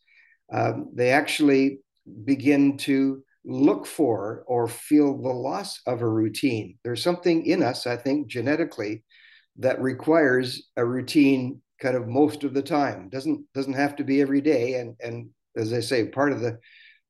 Um, 0.52 0.90
they 0.94 1.10
actually 1.10 1.80
begin 2.24 2.76
to 2.78 3.22
look 3.44 3.86
for 3.86 4.44
or 4.46 4.68
feel 4.68 5.20
the 5.20 5.28
loss 5.28 5.80
of 5.86 6.02
a 6.02 6.08
routine. 6.08 6.78
There's 6.84 7.02
something 7.02 7.46
in 7.46 7.62
us, 7.62 7.86
I 7.86 7.96
think, 7.96 8.28
genetically, 8.28 9.04
that 9.58 9.80
requires 9.80 10.70
a 10.76 10.84
routine 10.84 11.60
kind 11.82 11.96
of 11.96 12.06
most 12.06 12.44
of 12.44 12.54
the 12.54 12.62
time. 12.62 13.08
Doesn't 13.10 13.44
doesn't 13.52 13.74
have 13.74 13.96
to 13.96 14.04
be 14.04 14.22
every 14.22 14.40
day. 14.40 14.74
And 14.74 14.96
and 15.00 15.28
as 15.56 15.72
I 15.72 15.80
say, 15.80 16.06
part 16.06 16.32
of 16.32 16.40
the 16.40 16.58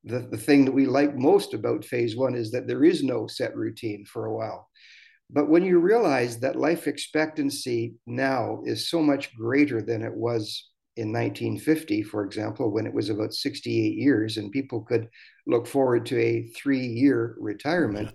the, 0.03 0.19
the 0.19 0.37
thing 0.37 0.65
that 0.65 0.73
we 0.73 0.85
like 0.85 1.15
most 1.15 1.53
about 1.53 1.85
phase 1.85 2.17
one 2.17 2.35
is 2.35 2.51
that 2.51 2.67
there 2.67 2.83
is 2.83 3.03
no 3.03 3.27
set 3.27 3.55
routine 3.55 4.03
for 4.05 4.25
a 4.25 4.35
while. 4.35 4.67
But 5.29 5.49
when 5.49 5.63
you 5.63 5.79
realize 5.79 6.39
that 6.39 6.57
life 6.57 6.87
expectancy 6.87 7.93
now 8.05 8.61
is 8.65 8.89
so 8.89 9.01
much 9.01 9.33
greater 9.35 9.81
than 9.81 10.01
it 10.01 10.13
was 10.13 10.69
in 10.97 11.11
1950, 11.11 12.03
for 12.03 12.23
example, 12.23 12.71
when 12.71 12.85
it 12.85 12.93
was 12.93 13.09
about 13.09 13.33
68 13.33 13.97
years 13.97 14.37
and 14.37 14.51
people 14.51 14.81
could 14.81 15.07
look 15.47 15.65
forward 15.65 16.05
to 16.07 16.19
a 16.19 16.47
three 16.55 16.85
year 16.85 17.35
retirement, 17.39 18.09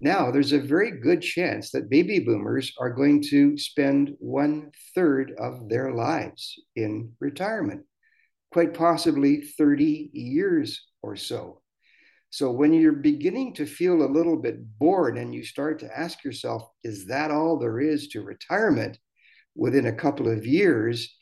now 0.00 0.30
there's 0.30 0.52
a 0.52 0.60
very 0.60 1.00
good 1.00 1.22
chance 1.22 1.70
that 1.70 1.90
baby 1.90 2.20
boomers 2.20 2.72
are 2.78 2.90
going 2.90 3.22
to 3.30 3.58
spend 3.58 4.14
one 4.18 4.70
third 4.94 5.32
of 5.38 5.68
their 5.68 5.92
lives 5.92 6.54
in 6.76 7.12
retirement, 7.20 7.84
quite 8.52 8.74
possibly 8.74 9.42
30 9.42 10.10
years 10.12 10.86
or 11.02 11.16
so. 11.16 11.62
So 12.30 12.50
when 12.50 12.72
you're 12.74 12.92
beginning 12.92 13.54
to 13.54 13.66
feel 13.66 14.02
a 14.02 14.12
little 14.12 14.36
bit 14.36 14.58
bored 14.78 15.16
and 15.16 15.34
you 15.34 15.42
start 15.42 15.80
to 15.80 15.98
ask 15.98 16.22
yourself, 16.22 16.62
is 16.84 17.06
that 17.06 17.30
all 17.30 17.58
there 17.58 17.80
is 17.80 18.08
to 18.08 18.22
retirement 18.22 18.98
within 19.56 19.86
a 19.86 19.94
couple 19.94 20.30
of 20.30 20.46
years? 20.46 21.16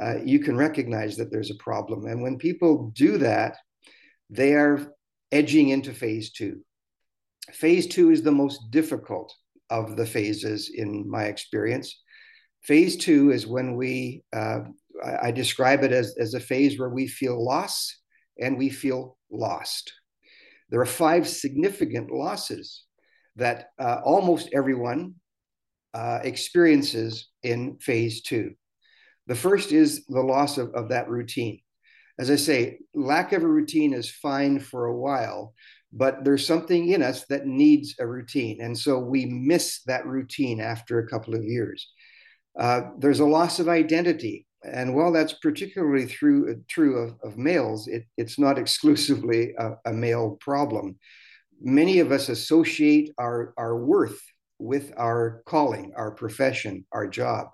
Uh, 0.00 0.18
you 0.22 0.38
can 0.38 0.56
recognize 0.56 1.16
that 1.16 1.32
there's 1.32 1.50
a 1.50 1.62
problem. 1.62 2.06
And 2.06 2.22
when 2.22 2.36
people 2.36 2.92
do 2.94 3.18
that, 3.18 3.56
they 4.28 4.54
are 4.54 4.92
edging 5.32 5.70
into 5.70 5.92
phase 5.92 6.30
two. 6.30 6.60
Phase 7.52 7.86
two 7.86 8.10
is 8.10 8.22
the 8.22 8.32
most 8.32 8.70
difficult 8.70 9.34
of 9.68 9.96
the 9.96 10.06
phases 10.06 10.70
in 10.74 11.08
my 11.08 11.24
experience. 11.24 12.02
Phase 12.62 12.96
two 12.96 13.30
is 13.30 13.46
when 13.46 13.76
we, 13.76 14.22
uh, 14.32 14.60
I, 15.04 15.28
I 15.28 15.30
describe 15.30 15.82
it 15.82 15.92
as, 15.92 16.16
as 16.18 16.34
a 16.34 16.40
phase 16.40 16.78
where 16.78 16.90
we 16.90 17.06
feel 17.06 17.42
loss 17.42 17.96
and 18.38 18.58
we 18.58 18.68
feel 18.68 19.16
lost. 19.30 19.92
There 20.70 20.80
are 20.80 20.86
five 20.86 21.26
significant 21.26 22.10
losses 22.10 22.84
that 23.36 23.68
uh, 23.78 24.00
almost 24.04 24.50
everyone 24.52 25.14
uh, 25.94 26.20
experiences 26.22 27.28
in 27.42 27.78
phase 27.78 28.22
two. 28.22 28.54
The 29.26 29.34
first 29.34 29.72
is 29.72 30.04
the 30.06 30.20
loss 30.20 30.58
of, 30.58 30.74
of 30.74 30.88
that 30.90 31.08
routine. 31.08 31.60
As 32.18 32.30
I 32.30 32.36
say, 32.36 32.80
lack 32.94 33.32
of 33.32 33.42
a 33.42 33.48
routine 33.48 33.94
is 33.94 34.10
fine 34.10 34.60
for 34.60 34.86
a 34.86 34.96
while, 34.96 35.54
but 35.92 36.24
there's 36.24 36.46
something 36.46 36.88
in 36.88 37.02
us 37.02 37.24
that 37.26 37.46
needs 37.46 37.94
a 37.98 38.06
routine. 38.06 38.60
And 38.60 38.78
so 38.78 38.98
we 38.98 39.26
miss 39.26 39.82
that 39.86 40.06
routine 40.06 40.60
after 40.60 40.98
a 40.98 41.08
couple 41.08 41.34
of 41.34 41.44
years. 41.44 41.88
Uh, 42.58 42.82
there's 42.98 43.20
a 43.20 43.26
loss 43.26 43.58
of 43.58 43.68
identity. 43.68 44.46
And 44.62 44.94
while 44.94 45.12
that's 45.12 45.32
particularly 45.32 46.06
through, 46.06 46.62
true 46.68 46.98
of, 46.98 47.14
of 47.22 47.38
males, 47.38 47.88
it, 47.88 48.04
it's 48.16 48.38
not 48.38 48.58
exclusively 48.64 49.54
a, 49.58 49.72
a 49.86 49.92
male 49.92 50.36
problem. 50.40 50.98
Many 51.60 51.98
of 51.98 52.12
us 52.12 52.28
associate 52.28 53.10
our, 53.18 53.52
our 53.56 53.76
worth 53.76 54.20
with 54.58 54.92
our 54.96 55.42
calling, 55.46 55.92
our 55.96 56.10
profession, 56.10 56.86
our 56.92 57.08
job. 57.08 57.48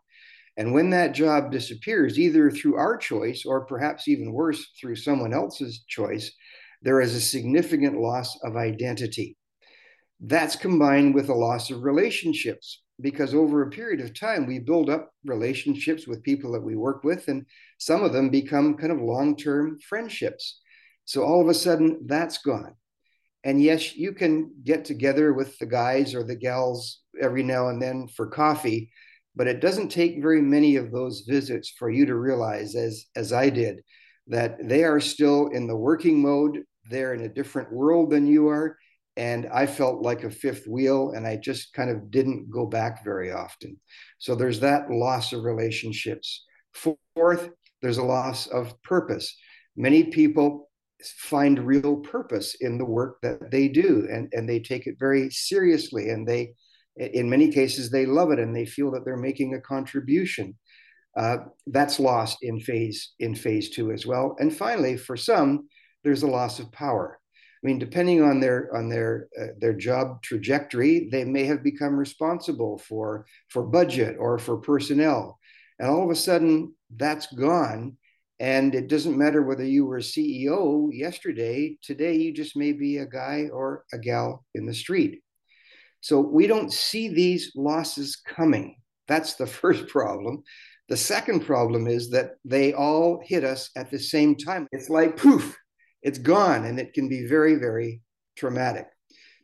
And 0.59 0.73
when 0.73 0.91
that 0.91 1.13
job 1.13 1.53
disappears, 1.53 2.19
either 2.19 2.51
through 2.51 2.77
our 2.77 2.97
choice 2.97 3.45
or 3.45 3.67
perhaps 3.67 4.09
even 4.09 4.33
worse, 4.33 4.71
through 4.81 4.97
someone 4.97 5.35
else's 5.35 5.85
choice, 5.87 6.33
there 6.87 7.01
is 7.01 7.17
a 7.17 7.21
significant 7.21 8.01
loss 8.01 8.39
of 8.45 8.55
identity. 8.55 9.37
That's 10.21 10.55
combined 10.55 11.17
with 11.17 11.29
a 11.29 11.35
loss 11.35 11.69
of 11.73 11.83
relationships 11.83 12.81
because 13.01 13.35
over 13.35 13.63
a 13.63 13.71
period 13.71 14.01
of 14.01 14.17
time, 14.17 14.47
we 14.47 14.61
build 14.61 14.89
up 14.89 15.11
relationships 15.25 16.07
with 16.07 16.23
people 16.23 16.53
that 16.53 16.63
we 16.63 16.77
work 16.77 17.03
with, 17.03 17.27
and 17.27 17.45
some 17.79 18.05
of 18.05 18.13
them 18.13 18.31
become 18.31 18.77
kind 18.77 18.93
of 18.93 19.01
long 19.01 19.37
term 19.37 19.81
friendships. 19.81 20.61
So 21.07 21.25
all 21.25 21.41
of 21.41 21.49
a 21.49 21.55
sudden, 21.55 22.07
that's 22.07 22.39
gone. 22.39 22.77
And 23.43 23.61
yes, 23.61 23.97
you 23.97 24.13
can 24.13 24.53
get 24.63 24.85
together 24.85 25.33
with 25.35 25.59
the 25.59 25.67
guys 25.67 26.15
or 26.15 26.23
the 26.23 26.37
gals 26.37 27.01
every 27.21 27.43
now 27.43 27.69
and 27.69 27.83
then 27.83 28.07
for 28.07 28.29
coffee, 28.29 28.93
but 29.35 29.49
it 29.49 29.61
doesn't 29.61 29.89
take 29.89 30.23
very 30.23 30.41
many 30.41 30.77
of 30.77 30.93
those 30.93 31.25
visits 31.29 31.69
for 31.69 31.91
you 31.91 32.07
to 32.07 32.15
realize, 32.15 32.77
as, 32.77 33.07
as 33.17 33.33
I 33.33 33.51
did, 33.51 33.81
that 34.29 34.57
they 34.63 34.85
are 34.85 35.01
still 35.01 35.49
in 35.49 35.67
the 35.67 35.77
working 35.77 36.23
mode. 36.23 36.63
They're 36.91 37.15
in 37.15 37.23
a 37.23 37.29
different 37.29 37.73
world 37.73 38.11
than 38.11 38.27
you 38.27 38.49
are. 38.49 38.77
And 39.17 39.47
I 39.47 39.67
felt 39.67 40.03
like 40.03 40.25
a 40.25 40.31
fifth 40.31 40.67
wheel, 40.67 41.13
and 41.13 41.27
I 41.27 41.37
just 41.37 41.73
kind 41.73 41.89
of 41.89 42.11
didn't 42.11 42.51
go 42.51 42.67
back 42.67 43.03
very 43.03 43.33
often. 43.33 43.81
So 44.19 44.35
there's 44.35 44.61
that 44.61 44.91
loss 44.91 45.33
of 45.33 45.43
relationships. 45.43 46.45
Fourth, 47.15 47.49
there's 47.81 47.97
a 47.97 48.05
loss 48.05 48.47
of 48.49 48.81
purpose. 48.83 49.35
Many 49.75 50.05
people 50.05 50.71
find 51.03 51.59
real 51.67 51.97
purpose 51.97 52.57
in 52.61 52.77
the 52.77 52.85
work 52.85 53.19
that 53.23 53.51
they 53.51 53.69
do, 53.69 54.07
and, 54.11 54.29
and 54.33 54.47
they 54.47 54.61
take 54.61 54.87
it 54.87 54.97
very 54.99 55.31
seriously. 55.31 56.11
And 56.11 56.27
they, 56.27 56.53
in 56.97 57.31
many 57.31 57.51
cases, 57.51 57.91
they 57.91 58.05
love 58.05 58.31
it 58.33 58.39
and 58.39 58.55
they 58.55 58.67
feel 58.67 58.91
that 58.91 59.05
they're 59.07 59.17
making 59.17 59.55
a 59.55 59.61
contribution. 59.61 60.55
Uh, 61.17 61.39
that's 61.69 61.99
lost 61.99 62.37
in 62.43 62.61
phase 62.61 63.15
in 63.21 63.35
phase 63.35 63.71
two 63.71 63.91
as 63.91 64.05
well. 64.05 64.37
And 64.39 64.55
finally, 64.55 64.99
for 64.99 65.17
some, 65.17 65.67
there's 66.05 66.23
a 66.23 66.29
loss 66.29 66.59
of 66.59 66.73
power. 66.73 67.19
I 67.63 67.67
mean, 67.67 67.79
depending 67.79 68.23
on 68.23 68.41
their 68.41 68.75
on 68.77 68.89
their 68.89 69.29
uh, 69.41 69.47
their 69.59 69.73
job 69.73 70.23
trajectory, 70.23 71.09
they 71.11 71.25
may 71.25 71.45
have 71.45 71.63
become 71.63 71.97
responsible 71.97 72.79
for 72.79 73.27
for 73.49 73.63
budget 73.63 74.17
or 74.19 74.39
for 74.39 74.59
personnel, 74.59 75.39
and 75.79 75.89
all 75.89 76.05
of 76.05 76.11
a 76.11 76.15
sudden 76.15 76.75
that's 76.95 77.27
gone. 77.35 77.97
And 78.39 78.75
it 78.75 78.89
doesn't 78.89 79.17
matter 79.17 79.43
whether 79.43 79.65
you 79.65 79.87
were 79.87 79.97
a 79.97 80.01
CEO 80.01 80.91
yesterday. 80.93 81.79
Today, 81.83 82.17
you 82.17 82.35
just 82.35 82.55
may 82.55 82.73
be 82.73 82.99
a 82.99 83.07
guy 83.07 83.49
or 83.51 83.85
a 83.95 83.99
gal 83.99 84.45
in 84.55 84.67
the 84.67 84.75
street. 84.75 85.23
So 86.03 86.21
we 86.21 86.47
don't 86.47 86.73
see 86.73 87.09
these 87.09 87.53
losses 87.57 88.17
coming. 88.17 88.77
That's 89.09 89.35
the 89.35 89.47
first 89.61 89.89
problem. 89.89 90.43
The 90.89 90.97
second 90.97 91.47
problem 91.47 91.89
is 91.89 92.11
that 92.11 92.33
they 92.45 92.73
all 92.73 93.21
hit 93.25 93.43
us 93.43 93.71
at 93.75 93.91
the 93.91 93.99
same 93.99 94.37
time. 94.37 94.69
It's 94.71 94.89
like 94.89 95.17
poof, 95.17 95.57
it's 96.07 96.19
gone, 96.19 96.65
and 96.67 96.79
it 96.79 96.95
can 96.95 97.09
be 97.09 97.27
very, 97.27 97.57
very 97.57 98.01
traumatic. 98.37 98.87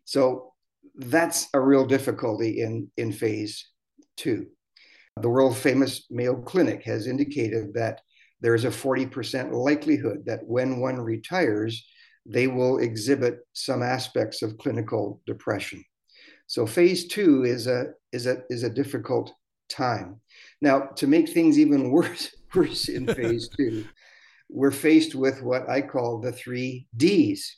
So 0.04 0.52
that's 0.94 1.48
a 1.52 1.60
real 1.60 1.84
difficulty 1.84 2.60
in, 2.60 2.88
in 2.96 3.10
phase 3.10 3.68
two. 4.16 4.46
The 5.20 5.28
world 5.28 5.56
famous 5.56 6.06
Mayo 6.08 6.40
Clinic 6.40 6.84
has 6.84 7.08
indicated 7.08 7.74
that 7.74 8.00
there 8.40 8.54
is 8.54 8.64
a 8.64 8.70
40% 8.70 9.52
likelihood 9.52 10.22
that 10.26 10.46
when 10.46 10.78
one 10.78 11.00
retires, 11.00 11.84
they 12.26 12.46
will 12.46 12.78
exhibit 12.78 13.40
some 13.54 13.82
aspects 13.82 14.40
of 14.42 14.56
clinical 14.58 15.20
depression. 15.26 15.84
So 16.46 16.64
phase 16.64 17.08
two 17.08 17.42
is 17.42 17.66
a 17.66 17.86
is 18.12 18.26
a 18.26 18.42
is 18.50 18.62
a 18.62 18.70
difficult 18.70 19.32
time. 19.68 20.20
Now, 20.60 20.90
to 20.96 21.08
make 21.08 21.28
things 21.28 21.58
even 21.58 21.90
worse, 21.96 22.30
worse 22.54 22.88
in 22.88 23.06
phase 23.06 23.48
two, 23.56 23.84
we're 24.52 24.70
faced 24.70 25.14
with 25.14 25.42
what 25.42 25.68
I 25.68 25.80
call 25.80 26.20
the 26.20 26.32
three 26.32 26.86
Ds. 26.96 27.56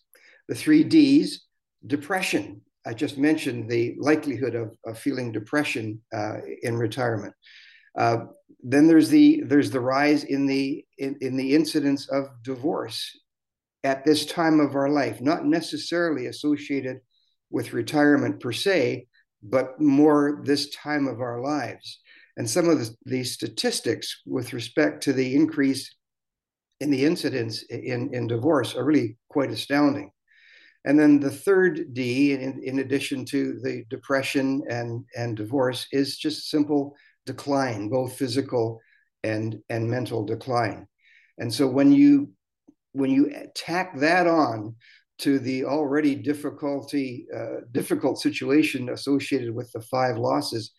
The 0.48 0.54
three 0.54 0.84
Ds, 0.84 1.40
depression. 1.86 2.60
I 2.86 2.94
just 2.94 3.18
mentioned 3.18 3.68
the 3.68 3.96
likelihood 3.98 4.54
of, 4.54 4.76
of 4.84 4.98
feeling 4.98 5.32
depression 5.32 6.00
uh, 6.14 6.38
in 6.62 6.76
retirement. 6.76 7.34
Uh, 7.96 8.26
then 8.62 8.86
there's 8.86 9.08
the 9.08 9.42
there's 9.46 9.70
the 9.70 9.80
rise 9.80 10.24
in 10.24 10.46
the 10.46 10.84
in, 10.98 11.16
in 11.20 11.36
the 11.36 11.54
incidence 11.54 12.08
of 12.08 12.28
divorce 12.42 13.18
at 13.84 14.04
this 14.04 14.26
time 14.26 14.60
of 14.60 14.74
our 14.74 14.88
life, 14.88 15.20
not 15.20 15.44
necessarily 15.44 16.26
associated 16.26 17.00
with 17.50 17.72
retirement 17.72 18.40
per 18.40 18.52
se, 18.52 19.06
but 19.42 19.80
more 19.80 20.40
this 20.44 20.70
time 20.70 21.06
of 21.06 21.20
our 21.20 21.40
lives 21.42 22.00
and 22.36 22.48
some 22.48 22.68
of 22.68 22.78
the, 22.78 22.94
the 23.04 23.24
statistics 23.24 24.22
with 24.26 24.52
respect 24.52 25.02
to 25.04 25.12
the 25.12 25.34
increase 25.34 25.94
the 26.92 27.04
incidence 27.04 27.62
in, 27.64 28.12
in 28.12 28.26
divorce 28.26 28.74
are 28.74 28.84
really 28.84 29.16
quite 29.28 29.50
astounding. 29.50 30.10
And 30.84 30.98
then 30.98 31.18
the 31.18 31.30
third 31.30 31.94
D, 31.94 32.32
in, 32.32 32.60
in 32.62 32.80
addition 32.80 33.24
to 33.26 33.58
the 33.62 33.84
depression 33.88 34.62
and, 34.68 35.04
and 35.16 35.36
divorce, 35.36 35.86
is 35.92 36.18
just 36.18 36.50
simple 36.50 36.94
decline, 37.24 37.88
both 37.88 38.16
physical 38.16 38.80
and, 39.22 39.60
and 39.70 39.90
mental 39.90 40.24
decline. 40.24 40.86
And 41.38 41.52
so 41.52 41.66
when 41.66 41.90
you 41.92 42.30
when 42.92 43.10
you 43.10 43.32
tack 43.56 43.98
that 43.98 44.28
on 44.28 44.76
to 45.18 45.40
the 45.40 45.64
already 45.64 46.14
difficulty 46.14 47.26
uh, 47.34 47.62
difficult 47.72 48.20
situation 48.20 48.90
associated 48.90 49.52
with 49.52 49.70
the 49.72 49.80
five 49.80 50.16
losses, 50.16 50.72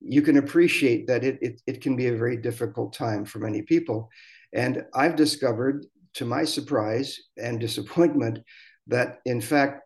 you 0.00 0.20
can 0.20 0.36
appreciate 0.36 1.06
that 1.06 1.24
it, 1.24 1.38
it, 1.40 1.62
it 1.66 1.80
can 1.80 1.96
be 1.96 2.08
a 2.08 2.16
very 2.16 2.36
difficult 2.36 2.92
time 2.92 3.24
for 3.24 3.38
many 3.38 3.62
people. 3.62 4.10
And 4.52 4.84
I've 4.94 5.16
discovered, 5.16 5.86
to 6.14 6.24
my 6.24 6.44
surprise 6.44 7.18
and 7.38 7.58
disappointment, 7.58 8.40
that 8.86 9.20
in 9.24 9.40
fact, 9.40 9.82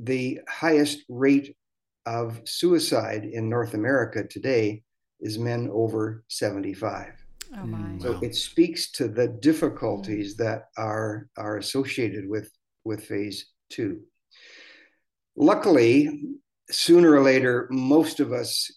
the 0.00 0.40
highest 0.48 1.04
rate 1.08 1.56
of 2.06 2.40
suicide 2.44 3.24
in 3.24 3.48
North 3.48 3.74
America 3.74 4.24
today 4.24 4.82
is 5.20 5.38
men 5.38 5.68
over 5.72 6.24
75. 6.28 7.12
Oh 7.56 7.66
my. 7.66 7.78
Mm, 7.78 8.02
so 8.02 8.18
it 8.22 8.34
speaks 8.34 8.90
to 8.92 9.08
the 9.08 9.28
difficulties 9.28 10.34
mm. 10.34 10.38
that 10.38 10.68
are, 10.76 11.28
are 11.36 11.56
associated 11.56 12.28
with, 12.28 12.50
with 12.84 13.04
phase 13.04 13.46
two. 13.68 14.00
Luckily, 15.36 16.22
sooner 16.70 17.12
or 17.12 17.22
later, 17.22 17.68
most 17.70 18.20
of 18.20 18.32
us 18.32 18.70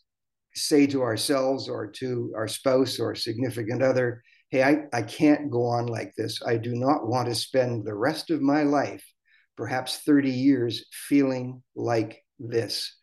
say 0.54 0.86
to 0.88 1.02
ourselves 1.02 1.70
or 1.70 1.88
to 1.88 2.34
our 2.36 2.48
spouse 2.48 3.00
or 3.00 3.16
significant 3.16 3.82
other, 3.82 4.24
Hey, 4.52 4.64
I, 4.64 4.84
I 4.92 5.02
can't 5.02 5.50
go 5.50 5.66
on 5.66 5.88
like 5.88 6.14
this. 6.16 6.42
I 6.46 6.58
do 6.58 6.76
not 6.76 7.08
want 7.08 7.30
to 7.30 7.36
spend 7.36 7.86
the 7.86 7.96
rest 7.96 8.32
of 8.32 8.42
my 8.42 8.64
life, 8.64 9.06
perhaps 9.56 10.00
30 10.00 10.30
years, 10.30 10.86
feeling 10.92 11.64
like 11.74 12.22
this. 12.38 12.94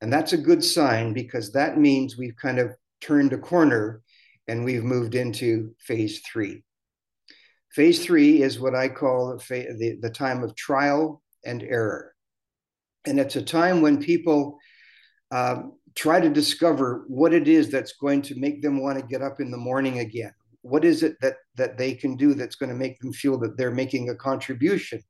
And 0.00 0.10
that's 0.10 0.32
a 0.32 0.38
good 0.38 0.64
sign 0.64 1.12
because 1.12 1.52
that 1.52 1.76
means 1.76 2.16
we've 2.16 2.36
kind 2.36 2.58
of 2.58 2.74
turned 3.02 3.34
a 3.34 3.38
corner 3.38 4.00
and 4.46 4.64
we've 4.64 4.82
moved 4.82 5.14
into 5.14 5.74
phase 5.78 6.20
three. 6.20 6.64
Phase 7.72 8.02
three 8.02 8.42
is 8.42 8.58
what 8.58 8.74
I 8.74 8.88
call 8.88 9.36
the, 9.36 9.98
the, 10.00 10.10
time 10.10 10.42
of 10.42 10.56
trial 10.56 11.22
and 11.44 11.62
error. 11.62 12.14
And 13.04 13.20
it's 13.20 13.36
a 13.36 13.42
time 13.42 13.82
when 13.82 14.00
people 14.02 14.56
uh, 15.30 15.64
try 15.94 16.18
to 16.18 16.30
discover 16.30 17.04
what 17.08 17.34
it 17.34 17.46
is 17.46 17.70
that's 17.70 17.92
going 18.00 18.22
to 18.22 18.40
make 18.40 18.62
them 18.62 18.80
want 18.80 18.98
to 18.98 19.06
get 19.06 19.20
up 19.20 19.38
in 19.38 19.50
the 19.50 19.58
morning 19.58 19.98
again. 19.98 20.32
What 20.68 20.84
is 20.84 21.02
it 21.02 21.16
that 21.20 21.36
that 21.56 21.78
they 21.78 21.94
can 21.94 22.16
do 22.16 22.34
that's 22.34 22.56
going 22.56 22.70
to 22.70 22.76
make 22.84 22.98
them 23.00 23.12
feel 23.12 23.38
that 23.38 23.56
they're 23.56 23.70
making 23.70 24.10
a 24.10 24.14
contribution, 24.14 25.00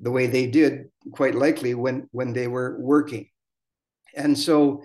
the 0.00 0.10
way 0.10 0.26
they 0.26 0.46
did 0.46 0.84
quite 1.12 1.34
likely 1.34 1.74
when 1.74 2.08
when 2.12 2.32
they 2.32 2.48
were 2.48 2.78
working. 2.80 3.28
And 4.14 4.38
so, 4.38 4.82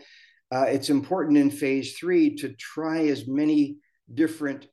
uh, 0.52 0.68
it's 0.70 0.90
important 0.90 1.38
in 1.38 1.52
phase 1.52 1.98
three 1.98 2.36
to 2.36 2.54
try 2.54 3.08
as 3.08 3.28
many 3.28 3.78
different 4.14 4.68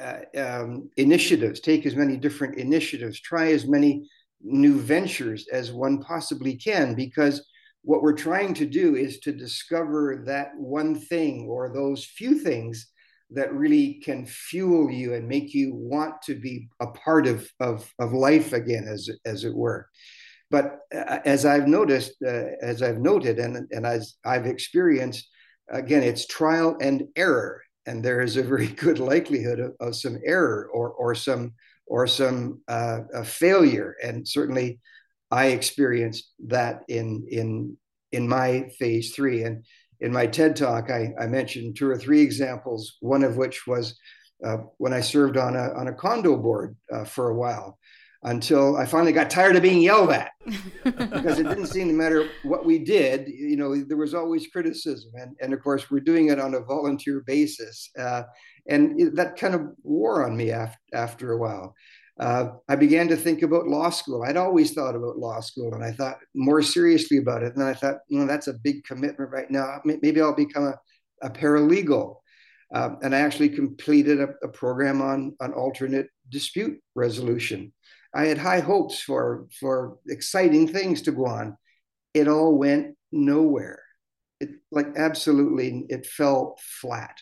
uh, 0.00 0.20
um, 0.36 0.90
initiatives, 0.96 1.60
take 1.60 1.86
as 1.86 1.94
many 1.94 2.16
different 2.16 2.56
initiatives, 2.56 3.20
try 3.20 3.52
as 3.52 3.66
many 3.66 4.08
new 4.40 4.80
ventures 4.80 5.46
as 5.52 5.72
one 5.72 6.00
possibly 6.02 6.56
can, 6.56 6.94
because 6.94 7.46
what 7.82 8.02
we're 8.02 8.12
trying 8.16 8.54
to 8.54 8.66
do 8.66 8.96
is 8.96 9.20
to 9.20 9.32
discover 9.32 10.24
that 10.26 10.48
one 10.56 10.94
thing 10.94 11.46
or 11.48 11.72
those 11.72 12.04
few 12.04 12.38
things 12.38 12.90
that 13.30 13.52
really 13.52 13.94
can 13.94 14.26
fuel 14.26 14.90
you 14.90 15.14
and 15.14 15.28
make 15.28 15.54
you 15.54 15.74
want 15.74 16.20
to 16.22 16.34
be 16.34 16.68
a 16.80 16.86
part 16.86 17.26
of, 17.26 17.48
of, 17.60 17.90
of 17.98 18.12
life 18.12 18.52
again, 18.52 18.86
as, 18.88 19.08
as 19.24 19.44
it 19.44 19.54
were. 19.54 19.88
But 20.50 20.78
uh, 20.94 21.18
as 21.24 21.44
I've 21.44 21.66
noticed, 21.66 22.12
uh, 22.24 22.50
as 22.62 22.82
I've 22.82 22.98
noted, 22.98 23.38
and, 23.38 23.66
and 23.70 23.86
as 23.86 24.14
I've 24.24 24.46
experienced, 24.46 25.28
again, 25.70 26.02
it's 26.02 26.26
trial 26.26 26.76
and 26.80 27.04
error. 27.16 27.62
And 27.86 28.04
there 28.04 28.20
is 28.20 28.36
a 28.36 28.42
very 28.42 28.66
good 28.84 28.98
likelihood 28.98 29.58
of, 29.58 29.72
of 29.80 29.96
some 29.96 30.18
error 30.24 30.68
or, 30.72 30.90
or 30.90 31.14
some 31.14 31.54
or 31.86 32.06
some 32.06 32.62
uh, 32.68 33.00
failure. 33.24 33.96
And 34.02 34.26
certainly 34.26 34.80
I 35.30 35.46
experienced 35.46 36.30
that 36.46 36.82
in 36.88 37.26
in 37.30 37.76
in 38.12 38.28
my 38.28 38.68
phase 38.78 39.12
three. 39.12 39.42
And 39.42 39.64
in 40.04 40.12
my 40.12 40.26
TED 40.26 40.54
talk, 40.54 40.90
I, 40.90 41.14
I 41.18 41.26
mentioned 41.26 41.76
two 41.76 41.88
or 41.88 41.96
three 41.96 42.20
examples. 42.20 42.98
One 43.00 43.24
of 43.24 43.38
which 43.38 43.66
was 43.66 43.98
uh, 44.44 44.58
when 44.76 44.92
I 44.92 45.00
served 45.00 45.38
on 45.38 45.56
a 45.56 45.72
on 45.72 45.88
a 45.88 45.94
condo 45.94 46.36
board 46.36 46.76
uh, 46.92 47.04
for 47.04 47.30
a 47.30 47.34
while, 47.34 47.78
until 48.22 48.76
I 48.76 48.84
finally 48.84 49.12
got 49.12 49.30
tired 49.30 49.56
of 49.56 49.62
being 49.62 49.80
yelled 49.80 50.10
at 50.10 50.32
because 50.84 51.38
it 51.38 51.48
didn't 51.48 51.68
seem 51.68 51.88
to 51.88 51.94
matter 51.94 52.28
what 52.42 52.66
we 52.66 52.78
did. 52.78 53.28
You 53.28 53.56
know, 53.56 53.82
there 53.82 53.96
was 53.96 54.12
always 54.12 54.46
criticism, 54.48 55.12
and 55.14 55.34
and 55.40 55.54
of 55.54 55.62
course 55.62 55.90
we're 55.90 56.00
doing 56.00 56.28
it 56.28 56.38
on 56.38 56.52
a 56.52 56.60
volunteer 56.60 57.22
basis, 57.26 57.88
uh, 57.98 58.24
and 58.68 59.16
that 59.16 59.36
kind 59.36 59.54
of 59.54 59.62
wore 59.82 60.26
on 60.26 60.36
me 60.36 60.50
after 60.50 60.78
after 60.92 61.32
a 61.32 61.38
while 61.38 61.74
uh, 62.18 62.52
I 62.68 62.76
began 62.76 63.08
to 63.08 63.16
think 63.16 63.42
about 63.42 63.66
law 63.66 63.90
school. 63.90 64.22
I'd 64.22 64.36
always 64.36 64.72
thought 64.72 64.94
about 64.94 65.18
law 65.18 65.40
school, 65.40 65.74
and 65.74 65.82
I 65.82 65.90
thought 65.90 66.18
more 66.34 66.62
seriously 66.62 67.18
about 67.18 67.42
it. 67.42 67.52
And 67.52 67.60
then 67.60 67.68
I 67.68 67.74
thought, 67.74 67.96
you 68.08 68.18
know, 68.18 68.26
that's 68.26 68.46
a 68.46 68.54
big 68.54 68.84
commitment 68.84 69.30
right 69.30 69.50
now. 69.50 69.80
Maybe 69.84 70.20
I'll 70.20 70.34
become 70.34 70.64
a, 70.64 70.78
a 71.22 71.30
paralegal. 71.30 72.16
Um, 72.72 72.98
and 73.02 73.14
I 73.14 73.20
actually 73.20 73.50
completed 73.50 74.20
a, 74.20 74.28
a, 74.42 74.48
program 74.48 75.02
on, 75.02 75.36
on 75.40 75.52
alternate 75.52 76.08
dispute 76.28 76.80
resolution. 76.94 77.72
I 78.14 78.26
had 78.26 78.38
high 78.38 78.60
hopes 78.60 79.00
for, 79.00 79.46
for 79.60 79.98
exciting 80.08 80.68
things 80.68 81.02
to 81.02 81.12
go 81.12 81.26
on. 81.26 81.56
It 82.14 82.26
all 82.26 82.56
went 82.56 82.96
nowhere. 83.12 83.80
It 84.40 84.50
like 84.70 84.88
absolutely, 84.96 85.84
it 85.88 86.06
fell 86.06 86.56
flat. 86.80 87.16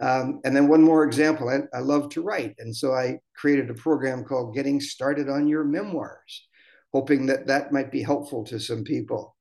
Um, 0.00 0.40
and 0.44 0.56
then 0.56 0.68
one 0.68 0.82
more 0.82 1.04
example, 1.04 1.50
I, 1.50 1.76
I, 1.76 1.80
love 1.80 2.08
to 2.10 2.22
write. 2.22 2.54
And 2.58 2.74
so 2.74 2.94
I 2.94 3.18
created 3.36 3.68
a 3.68 3.74
program 3.74 4.24
called 4.24 4.54
Getting 4.54 4.80
Started 4.80 5.28
on 5.28 5.46
Your 5.46 5.62
Memoirs, 5.62 6.48
hoping 6.92 7.26
that 7.26 7.46
that 7.48 7.70
might 7.70 7.92
be 7.92 8.02
helpful 8.02 8.42
to 8.44 8.58
some 8.58 8.82
people. 8.82 9.36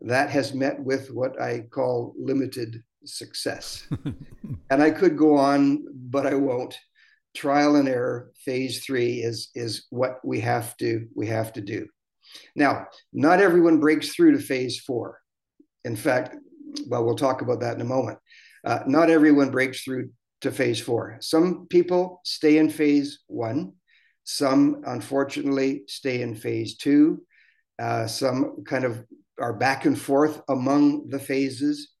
That 0.00 0.30
has 0.30 0.54
met 0.54 0.82
with 0.82 1.10
what 1.10 1.40
I 1.40 1.66
call 1.70 2.14
limited 2.18 2.82
success. 3.04 3.86
and 4.70 4.82
I 4.82 4.90
could 4.90 5.18
go 5.18 5.36
on, 5.36 5.84
but 5.92 6.26
I 6.26 6.34
won't. 6.34 6.78
Trial 7.36 7.76
and 7.76 7.88
error, 7.88 8.32
phase 8.44 8.82
three 8.82 9.20
is, 9.22 9.50
is 9.54 9.86
what 9.90 10.18
we 10.24 10.40
have 10.40 10.76
to 10.78 11.06
we 11.14 11.26
have 11.26 11.52
to 11.52 11.60
do. 11.60 11.86
Now, 12.56 12.86
not 13.12 13.40
everyone 13.40 13.80
breaks 13.80 14.14
through 14.14 14.32
to 14.32 14.38
phase 14.38 14.80
four. 14.80 15.20
In 15.84 15.94
fact, 15.94 16.36
well, 16.88 17.04
we'll 17.04 17.16
talk 17.16 17.42
about 17.42 17.60
that 17.60 17.74
in 17.74 17.80
a 17.80 17.84
moment. 17.84 18.18
Uh, 18.64 18.80
not 18.86 19.10
everyone 19.10 19.50
breaks 19.50 19.82
through 19.82 20.10
to 20.40 20.50
phase 20.50 20.80
four. 20.80 21.16
Some 21.20 21.66
people 21.68 22.20
stay 22.24 22.58
in 22.58 22.70
phase 22.70 23.20
one. 23.26 23.72
Some, 24.24 24.82
unfortunately, 24.86 25.82
stay 25.86 26.22
in 26.22 26.34
phase 26.34 26.76
two. 26.76 27.22
Uh, 27.80 28.06
some 28.06 28.62
kind 28.64 28.84
of 28.84 29.04
are 29.40 29.54
back 29.54 29.86
and 29.86 29.98
forth 29.98 30.42
among 30.48 31.08
the 31.08 31.18
phases. 31.18 31.92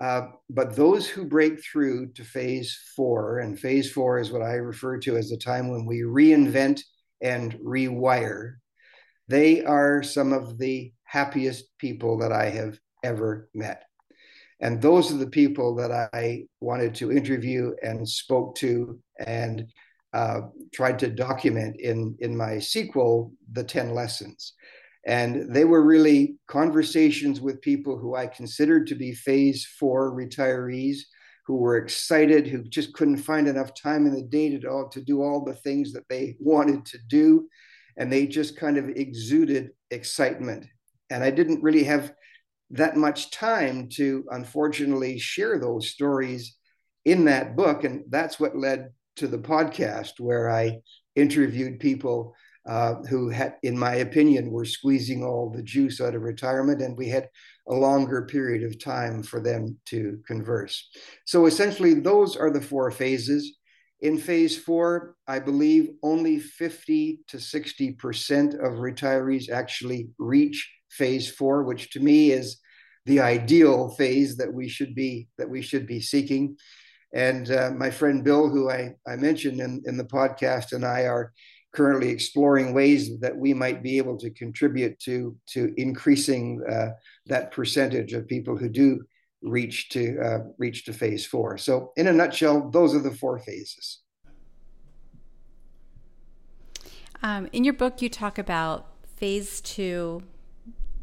Uh, 0.00 0.26
but 0.50 0.76
those 0.76 1.08
who 1.08 1.24
break 1.24 1.62
through 1.62 2.12
to 2.12 2.24
phase 2.24 2.78
four, 2.94 3.38
and 3.38 3.58
phase 3.58 3.90
four 3.90 4.18
is 4.18 4.30
what 4.30 4.42
I 4.42 4.54
refer 4.54 4.98
to 4.98 5.16
as 5.16 5.30
the 5.30 5.38
time 5.38 5.70
when 5.70 5.86
we 5.86 6.00
reinvent 6.00 6.82
and 7.22 7.54
rewire, 7.54 8.56
they 9.28 9.64
are 9.64 10.02
some 10.02 10.32
of 10.32 10.58
the 10.58 10.92
happiest 11.04 11.64
people 11.78 12.18
that 12.18 12.32
I 12.32 12.50
have 12.50 12.78
ever 13.02 13.48
met. 13.54 13.84
And 14.60 14.80
those 14.80 15.12
are 15.12 15.16
the 15.16 15.26
people 15.26 15.74
that 15.76 16.08
I 16.12 16.44
wanted 16.60 16.94
to 16.96 17.12
interview 17.12 17.72
and 17.82 18.08
spoke 18.08 18.54
to 18.56 18.98
and 19.18 19.66
uh, 20.12 20.42
tried 20.72 20.98
to 21.00 21.08
document 21.08 21.76
in, 21.80 22.16
in 22.20 22.36
my 22.36 22.58
sequel, 22.58 23.32
The 23.52 23.64
10 23.64 23.94
Lessons. 23.94 24.54
And 25.06 25.52
they 25.52 25.64
were 25.64 25.82
really 25.82 26.36
conversations 26.46 27.40
with 27.40 27.60
people 27.60 27.98
who 27.98 28.14
I 28.14 28.26
considered 28.26 28.86
to 28.86 28.94
be 28.94 29.12
phase 29.12 29.66
four 29.78 30.12
retirees 30.12 30.98
who 31.46 31.56
were 31.56 31.76
excited, 31.76 32.46
who 32.46 32.62
just 32.62 32.94
couldn't 32.94 33.18
find 33.18 33.46
enough 33.46 33.74
time 33.74 34.06
in 34.06 34.14
the 34.14 34.22
day 34.22 34.56
to, 34.58 34.88
to 34.90 35.00
do 35.02 35.22
all 35.22 35.44
the 35.44 35.54
things 35.54 35.92
that 35.92 36.08
they 36.08 36.36
wanted 36.40 36.86
to 36.86 36.98
do. 37.08 37.48
And 37.96 38.10
they 38.10 38.26
just 38.26 38.56
kind 38.56 38.76
of 38.76 38.88
exuded 38.88 39.70
excitement. 39.90 40.66
And 41.10 41.22
I 41.22 41.30
didn't 41.30 41.62
really 41.62 41.84
have 41.84 42.12
that 42.70 42.96
much 42.96 43.30
time 43.30 43.88
to 43.88 44.24
unfortunately 44.30 45.18
share 45.18 45.58
those 45.58 45.88
stories 45.88 46.56
in 47.04 47.26
that 47.26 47.56
book. 47.56 47.84
And 47.84 48.04
that's 48.08 48.40
what 48.40 48.56
led 48.56 48.90
to 49.16 49.28
the 49.28 49.38
podcast 49.38 50.18
where 50.18 50.50
I 50.50 50.80
interviewed 51.14 51.78
people 51.78 52.34
uh, 52.66 52.94
who 53.10 53.28
had, 53.28 53.56
in 53.62 53.78
my 53.78 53.96
opinion, 53.96 54.50
were 54.50 54.64
squeezing 54.64 55.22
all 55.22 55.50
the 55.50 55.62
juice 55.62 56.00
out 56.00 56.14
of 56.14 56.22
retirement, 56.22 56.80
and 56.80 56.96
we 56.96 57.08
had 57.08 57.28
a 57.68 57.74
longer 57.74 58.24
period 58.26 58.62
of 58.62 58.82
time 58.82 59.22
for 59.22 59.40
them 59.40 59.76
to 59.86 60.18
converse. 60.26 60.88
So 61.26 61.46
essentially, 61.46 61.94
those 61.94 62.36
are 62.36 62.50
the 62.50 62.62
four 62.62 62.90
phases. 62.90 63.58
In 64.00 64.18
phase 64.18 64.56
four, 64.56 65.14
I 65.26 65.38
believe 65.38 65.90
only 66.02 66.38
50 66.38 67.20
to 67.28 67.36
60% 67.36 68.54
of 68.54 68.78
retirees 68.78 69.50
actually 69.50 70.08
reach 70.18 70.70
phase 70.94 71.30
four, 71.30 71.64
which 71.64 71.90
to 71.90 72.00
me 72.00 72.30
is 72.30 72.58
the 73.06 73.20
ideal 73.20 73.90
phase 73.90 74.36
that 74.36 74.52
we 74.52 74.68
should 74.68 74.94
be 74.94 75.28
that 75.38 75.48
we 75.48 75.62
should 75.62 75.86
be 75.86 76.00
seeking. 76.00 76.56
And 77.12 77.50
uh, 77.50 77.70
my 77.70 77.90
friend 77.90 78.24
Bill, 78.24 78.48
who 78.48 78.70
I, 78.70 78.94
I 79.06 79.16
mentioned 79.16 79.60
in, 79.60 79.82
in 79.86 79.96
the 79.96 80.04
podcast, 80.04 80.72
and 80.72 80.84
I 80.84 81.02
are 81.02 81.32
currently 81.72 82.08
exploring 82.08 82.72
ways 82.72 83.18
that 83.20 83.36
we 83.36 83.52
might 83.52 83.82
be 83.82 83.98
able 83.98 84.16
to 84.18 84.30
contribute 84.30 84.98
to 85.00 85.36
to 85.48 85.74
increasing 85.76 86.62
uh, 86.68 86.90
that 87.26 87.50
percentage 87.50 88.12
of 88.12 88.28
people 88.28 88.56
who 88.56 88.68
do 88.68 89.04
reach 89.42 89.90
to 89.90 90.18
uh, 90.20 90.38
reach 90.58 90.84
to 90.86 90.92
phase 90.92 91.26
four. 91.26 91.58
So, 91.58 91.92
in 91.96 92.06
a 92.06 92.12
nutshell, 92.12 92.70
those 92.70 92.94
are 92.94 93.02
the 93.02 93.10
four 93.10 93.38
phases. 93.38 94.00
Um, 97.22 97.48
in 97.52 97.64
your 97.64 97.74
book, 97.74 98.02
you 98.02 98.08
talk 98.08 98.38
about 98.38 98.86
phase 99.16 99.60
two. 99.60 100.22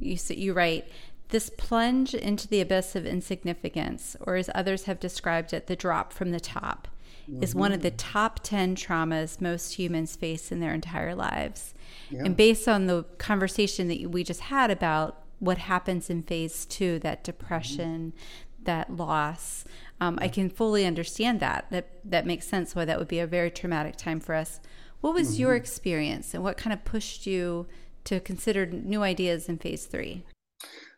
You 0.02 0.18
you 0.30 0.54
write 0.54 0.88
this 1.30 1.50
plunge 1.50 2.14
into 2.14 2.48
the 2.48 2.62
abyss 2.62 2.96
of 2.96 3.06
insignificance, 3.06 4.16
or 4.22 4.36
as 4.36 4.50
others 4.54 4.84
have 4.84 5.00
described 5.00 5.54
it, 5.54 5.68
the 5.68 5.76
drop 5.76 6.14
from 6.14 6.32
the 6.32 6.40
top, 6.40 6.90
mm-hmm. 7.30 7.42
is 7.42 7.56
one 7.56 7.72
of 7.72 7.82
the 7.82 7.92
top 7.92 8.42
10 8.44 8.76
traumas 8.76 9.40
most 9.42 9.74
humans 9.74 10.16
face 10.16 10.52
in 10.52 10.60
their 10.60 10.74
entire 10.74 11.16
lives. 11.16 11.74
Yeah. 12.10 12.24
And 12.26 12.36
based 12.36 12.68
on 12.68 12.88
the 12.88 13.04
conversation 13.18 13.88
that 13.88 14.12
we 14.12 14.24
just 14.24 14.42
had 14.42 14.70
about 14.70 15.24
what 15.40 15.58
happens 15.58 16.10
in 16.10 16.22
phase 16.22 16.66
two, 16.66 17.00
that 17.00 17.24
depression, 17.24 18.14
mm-hmm. 18.14 18.64
that 18.66 18.96
loss. 18.96 19.66
Um, 20.00 20.20
I 20.22 20.28
can 20.28 20.50
fully 20.50 20.86
understand 20.86 21.40
that. 21.40 21.66
That 21.72 21.88
that 22.04 22.26
makes 22.26 22.48
sense. 22.48 22.76
Why 22.76 22.86
that 22.86 23.00
would 23.00 23.08
be 23.08 23.20
a 23.20 23.28
very 23.28 23.50
traumatic 23.50 23.96
time 23.96 24.20
for 24.20 24.36
us. 24.36 24.60
What 25.00 25.16
was 25.16 25.32
mm-hmm. 25.32 25.42
your 25.42 25.56
experience, 25.56 26.34
and 26.34 26.44
what 26.44 26.58
kind 26.58 26.74
of 26.74 26.86
pushed 26.86 27.26
you 27.26 27.68
to 28.06 28.20
consider 28.20 28.66
new 28.66 29.02
ideas 29.04 29.50
in 29.50 29.58
phase 29.58 29.86
three? 29.86 30.24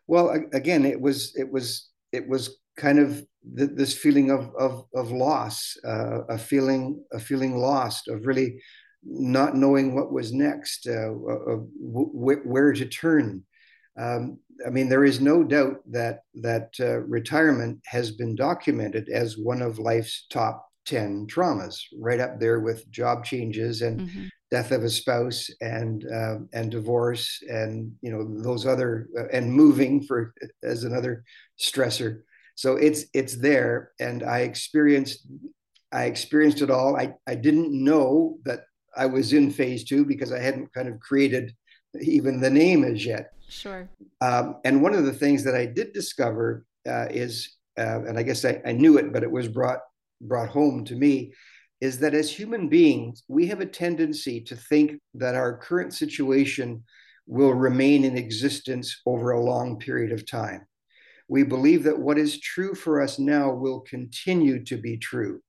Well, 0.06 0.30
again, 0.52 0.84
it 0.84 1.00
was 1.00 1.34
it 1.36 1.50
was 1.50 1.88
it 2.12 2.28
was 2.28 2.58
kind 2.76 2.98
of 2.98 3.24
th- 3.56 3.70
this 3.74 3.96
feeling 3.96 4.30
of 4.30 4.54
of 4.58 4.84
of 4.94 5.10
loss, 5.10 5.76
uh, 5.84 6.24
a 6.28 6.38
feeling 6.38 7.02
a 7.12 7.20
feeling 7.20 7.56
lost, 7.56 8.08
of 8.08 8.26
really 8.26 8.60
not 9.02 9.56
knowing 9.56 9.94
what 9.94 10.12
was 10.12 10.32
next, 10.32 10.86
uh, 10.86 11.10
of 11.10 11.68
w- 11.78 12.42
where 12.44 12.72
to 12.72 12.86
turn. 12.86 13.44
Um, 13.98 14.38
I 14.66 14.70
mean, 14.70 14.88
there 14.88 15.04
is 15.04 15.20
no 15.20 15.42
doubt 15.42 15.80
that 15.90 16.20
that 16.34 16.74
uh, 16.80 17.00
retirement 17.00 17.80
has 17.86 18.10
been 18.12 18.34
documented 18.34 19.08
as 19.08 19.38
one 19.38 19.62
of 19.62 19.78
life's 19.78 20.26
top 20.30 20.68
ten 20.84 21.26
traumas, 21.26 21.76
right 21.98 22.20
up 22.20 22.38
there 22.38 22.60
with 22.60 22.90
job 22.90 23.24
changes 23.24 23.82
and 23.82 24.00
mm-hmm. 24.00 24.26
Death 24.54 24.70
of 24.70 24.84
a 24.84 24.88
spouse 24.88 25.50
and 25.60 26.06
uh, 26.18 26.36
and 26.52 26.70
divorce 26.70 27.42
and 27.48 27.92
you 28.02 28.10
know 28.12 28.22
those 28.48 28.64
other 28.66 29.08
uh, 29.18 29.26
and 29.32 29.52
moving 29.52 30.00
for 30.00 30.32
as 30.62 30.84
another 30.84 31.24
stressor. 31.58 32.20
So 32.54 32.76
it's 32.76 33.06
it's 33.12 33.36
there, 33.48 33.90
and 33.98 34.22
I 34.22 34.38
experienced 34.50 35.26
I 35.90 36.04
experienced 36.04 36.62
it 36.62 36.70
all. 36.70 36.96
I 36.96 37.14
I 37.26 37.34
didn't 37.34 37.72
know 37.72 38.38
that 38.44 38.60
I 38.96 39.06
was 39.06 39.32
in 39.32 39.50
phase 39.50 39.82
two 39.82 40.04
because 40.04 40.30
I 40.30 40.38
hadn't 40.38 40.72
kind 40.72 40.88
of 40.88 41.00
created 41.00 41.52
even 42.00 42.40
the 42.40 42.56
name 42.64 42.84
as 42.84 43.04
yet. 43.04 43.32
Sure. 43.48 43.88
Um, 44.20 44.44
and 44.64 44.82
one 44.82 44.94
of 44.94 45.04
the 45.04 45.18
things 45.22 45.42
that 45.44 45.56
I 45.56 45.66
did 45.66 45.92
discover 45.92 46.64
uh, 46.86 47.06
is, 47.10 47.56
uh, 47.76 48.00
and 48.06 48.18
I 48.18 48.22
guess 48.22 48.44
I, 48.44 48.60
I, 48.64 48.72
knew 48.72 48.98
it, 48.98 49.12
but 49.12 49.22
it 49.22 49.30
was 49.30 49.48
brought 49.48 49.80
brought 50.20 50.48
home 50.48 50.84
to 50.84 50.94
me, 50.94 51.32
is 51.84 51.98
that 51.98 52.14
as 52.14 52.30
human 52.30 52.66
beings, 52.66 53.24
we 53.28 53.46
have 53.46 53.60
a 53.60 53.66
tendency 53.66 54.40
to 54.40 54.56
think 54.56 54.92
that 55.12 55.34
our 55.34 55.58
current 55.58 55.92
situation 55.92 56.82
will 57.26 57.52
remain 57.52 58.04
in 58.04 58.16
existence 58.16 59.02
over 59.04 59.32
a 59.32 59.44
long 59.44 59.78
period 59.78 60.10
of 60.10 60.26
time. 60.26 60.62
We 61.28 61.42
believe 61.42 61.82
that 61.84 61.98
what 61.98 62.18
is 62.18 62.40
true 62.40 62.74
for 62.74 63.02
us 63.02 63.18
now 63.18 63.52
will 63.52 63.80
continue 63.80 64.64
to 64.64 64.78
be 64.78 64.96
true. 64.96 65.42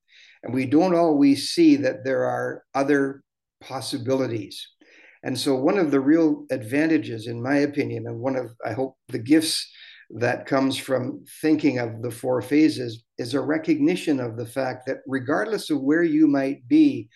And 0.43 0.53
we 0.53 0.65
don't 0.65 0.93
always 0.93 1.51
see 1.51 1.77
that 1.77 2.03
there 2.03 2.25
are 2.25 2.63
other 2.73 3.23
possibilities. 3.61 4.67
And 5.23 5.39
so, 5.39 5.55
one 5.55 5.77
of 5.77 5.89
the 5.89 6.01
real 6.01 6.45
advantages, 6.51 7.27
in 7.27 7.41
my 7.41 7.59
opinion, 7.69 8.07
and 8.07 8.19
one 8.19 8.35
of, 8.35 8.51
I 8.63 8.73
hope, 8.73 8.97
the 9.07 9.19
gifts 9.19 9.71
that 10.11 10.45
comes 10.45 10.77
from 10.77 11.23
thinking 11.41 11.79
of 11.79 12.01
the 12.01 12.11
four 12.11 12.41
phases 12.41 13.03
is 13.17 13.33
a 13.33 13.41
recognition 13.41 14.19
of 14.19 14.37
the 14.37 14.45
fact 14.45 14.85
that 14.85 14.97
regardless 15.07 15.69
of 15.69 15.81
where 15.81 16.03
you 16.03 16.27
might 16.27 16.67
be 16.67 17.09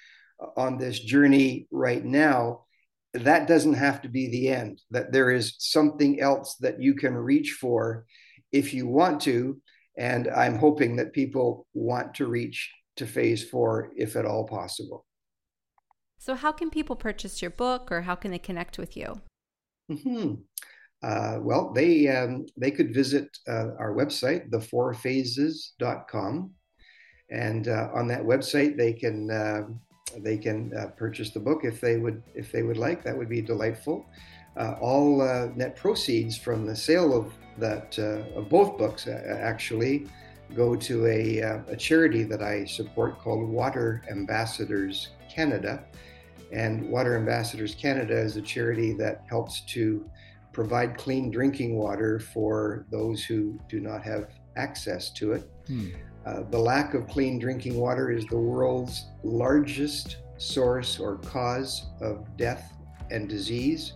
on 0.57 0.77
this 0.77 0.99
journey 0.99 1.67
right 1.71 2.03
now, 2.03 2.65
that 3.13 3.47
doesn't 3.47 3.73
have 3.73 4.01
to 4.01 4.09
be 4.09 4.29
the 4.29 4.49
end, 4.49 4.81
that 4.91 5.11
there 5.11 5.31
is 5.31 5.55
something 5.57 6.19
else 6.19 6.55
that 6.61 6.81
you 6.81 6.93
can 6.93 7.15
reach 7.15 7.57
for 7.59 8.05
if 8.51 8.73
you 8.73 8.87
want 8.87 9.21
to. 9.21 9.59
And 9.97 10.27
I'm 10.29 10.57
hoping 10.57 10.95
that 10.97 11.13
people 11.13 11.67
want 11.73 12.15
to 12.15 12.27
reach 12.27 12.71
to 12.97 13.05
phase 13.05 13.43
four 13.43 13.91
if 13.95 14.15
at 14.15 14.25
all 14.25 14.47
possible. 14.47 15.05
So, 16.17 16.35
how 16.35 16.51
can 16.51 16.69
people 16.69 16.95
purchase 16.95 17.41
your 17.41 17.51
book 17.51 17.91
or 17.91 18.01
how 18.01 18.15
can 18.15 18.31
they 18.31 18.39
connect 18.39 18.77
with 18.77 18.95
you? 18.95 19.21
Mm-hmm. 19.89 20.35
Uh, 21.01 21.37
well, 21.41 21.71
they 21.73 22.09
um, 22.09 22.45
they 22.57 22.71
could 22.71 22.93
visit 22.93 23.37
uh, 23.47 23.69
our 23.79 23.93
website, 23.93 24.49
thefourphases.com, 24.49 26.51
and 27.29 27.67
uh, 27.69 27.89
on 27.93 28.07
that 28.07 28.23
website 28.23 28.75
they 28.75 28.91
can 28.91 29.31
uh, 29.31 29.61
they 30.19 30.37
can 30.37 30.73
uh, 30.77 30.87
purchase 30.97 31.29
the 31.31 31.39
book 31.39 31.61
if 31.63 31.79
they 31.79 31.97
would 31.97 32.21
if 32.35 32.51
they 32.51 32.63
would 32.63 32.77
like. 32.77 33.03
That 33.03 33.17
would 33.17 33.29
be 33.29 33.41
delightful. 33.41 34.05
Uh, 34.57 34.75
all 34.81 35.19
net 35.55 35.77
proceeds 35.77 36.37
from 36.37 36.65
the 36.65 36.75
sale 36.75 37.15
of 37.15 37.31
that 37.59 37.97
of 37.97 38.49
both 38.49 38.77
books 38.77 39.07
actually 39.07 40.07
go 40.55 40.75
to 40.75 41.05
a, 41.05 41.37
a 41.37 41.75
charity 41.77 42.23
that 42.23 42.41
I 42.41 42.65
support 42.65 43.19
called 43.19 43.47
Water 43.47 44.01
Ambassadors 44.09 45.09
Canada 45.33 45.85
and 46.51 46.89
Water 46.89 47.15
Ambassadors 47.15 47.75
Canada 47.75 48.17
is 48.17 48.35
a 48.35 48.41
charity 48.41 48.93
that 48.93 49.23
helps 49.29 49.61
to 49.61 50.03
provide 50.53 50.97
clean 50.97 51.31
drinking 51.31 51.75
water 51.75 52.19
for 52.19 52.85
those 52.91 53.23
who 53.23 53.59
do 53.69 53.79
not 53.79 54.03
have 54.03 54.29
access 54.57 55.09
to 55.11 55.33
it. 55.33 55.49
Hmm. 55.67 55.87
Uh, 56.25 56.43
the 56.49 56.57
lack 56.57 56.93
of 56.93 57.07
clean 57.07 57.39
drinking 57.39 57.75
water 57.75 58.11
is 58.11 58.25
the 58.25 58.37
world's 58.37 59.05
largest 59.23 60.17
source 60.37 60.99
or 60.99 61.17
cause 61.17 61.87
of 62.01 62.25
death 62.37 62.73
and 63.09 63.29
disease, 63.29 63.93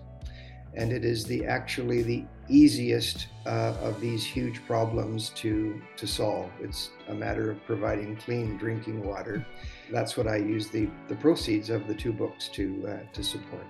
and 0.73 0.91
it 0.91 1.03
is 1.05 1.25
the 1.25 1.45
actually 1.45 2.01
the 2.01 2.25
easiest 2.49 3.27
uh, 3.45 3.75
of 3.81 3.99
these 4.01 4.25
huge 4.25 4.65
problems 4.65 5.29
to 5.29 5.81
to 5.97 6.07
solve. 6.07 6.49
It's 6.61 6.89
a 7.09 7.13
matter 7.13 7.51
of 7.51 7.63
providing 7.65 8.15
clean 8.15 8.57
drinking 8.57 9.03
water 9.05 9.45
that's 9.93 10.17
what 10.17 10.27
I 10.27 10.37
use 10.37 10.69
the, 10.69 10.89
the 11.07 11.15
proceeds 11.15 11.69
of 11.69 11.87
the 11.87 11.93
two 11.93 12.11
books 12.11 12.47
to, 12.49 12.87
uh, 12.87 13.13
to 13.13 13.23
support. 13.23 13.65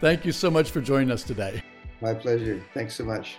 Thank 0.00 0.24
you 0.24 0.32
so 0.32 0.50
much 0.50 0.70
for 0.70 0.80
joining 0.80 1.10
us 1.10 1.24
today. 1.24 1.62
My 2.00 2.14
pleasure. 2.14 2.62
Thanks 2.72 2.94
so 2.94 3.04
much. 3.04 3.36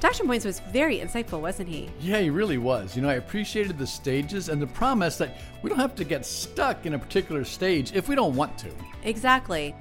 Dr. 0.00 0.24
Moynes 0.24 0.44
was 0.44 0.60
very 0.60 0.98
insightful, 0.98 1.40
wasn't 1.40 1.68
he? 1.68 1.90
Yeah, 2.00 2.20
he 2.20 2.30
really 2.30 2.58
was. 2.58 2.94
You 2.94 3.02
know, 3.02 3.08
I 3.08 3.14
appreciated 3.14 3.78
the 3.78 3.86
stages 3.86 4.48
and 4.48 4.62
the 4.62 4.66
promise 4.66 5.18
that 5.18 5.38
we 5.62 5.70
don't 5.70 5.78
have 5.78 5.96
to 5.96 6.04
get 6.04 6.24
stuck 6.24 6.86
in 6.86 6.94
a 6.94 6.98
particular 6.98 7.44
stage 7.44 7.92
if 7.94 8.08
we 8.08 8.14
don't 8.14 8.36
want 8.36 8.56
to. 8.58 8.70
Exactly. 9.02 9.74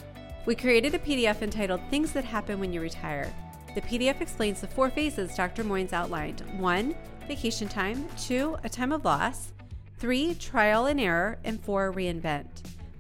We 0.46 0.56
created 0.56 0.96
a 0.96 1.00
PDF 1.00 1.42
entitled 1.42 1.82
Things 1.90 2.14
That 2.14 2.26
Happen 2.26 2.60
When 2.60 2.74
You 2.74 2.82
Retire. 2.82 3.32
The 3.76 3.82
PDF 3.82 4.22
explains 4.22 4.62
the 4.62 4.68
four 4.68 4.90
phases 4.90 5.36
Dr. 5.36 5.64
Moynes 5.64 5.94
outlined 5.94 6.42
one, 6.58 6.96
vacation 7.28 7.68
time, 7.68 8.08
two, 8.18 8.58
a 8.64 8.70
time 8.70 8.92
of 8.92 9.06
loss, 9.06 9.52
three, 9.98 10.36
trial 10.36 10.86
and 10.86 11.00
error, 11.00 11.40
and 11.44 11.60
four, 11.64 11.92
reinvent. 11.92 12.46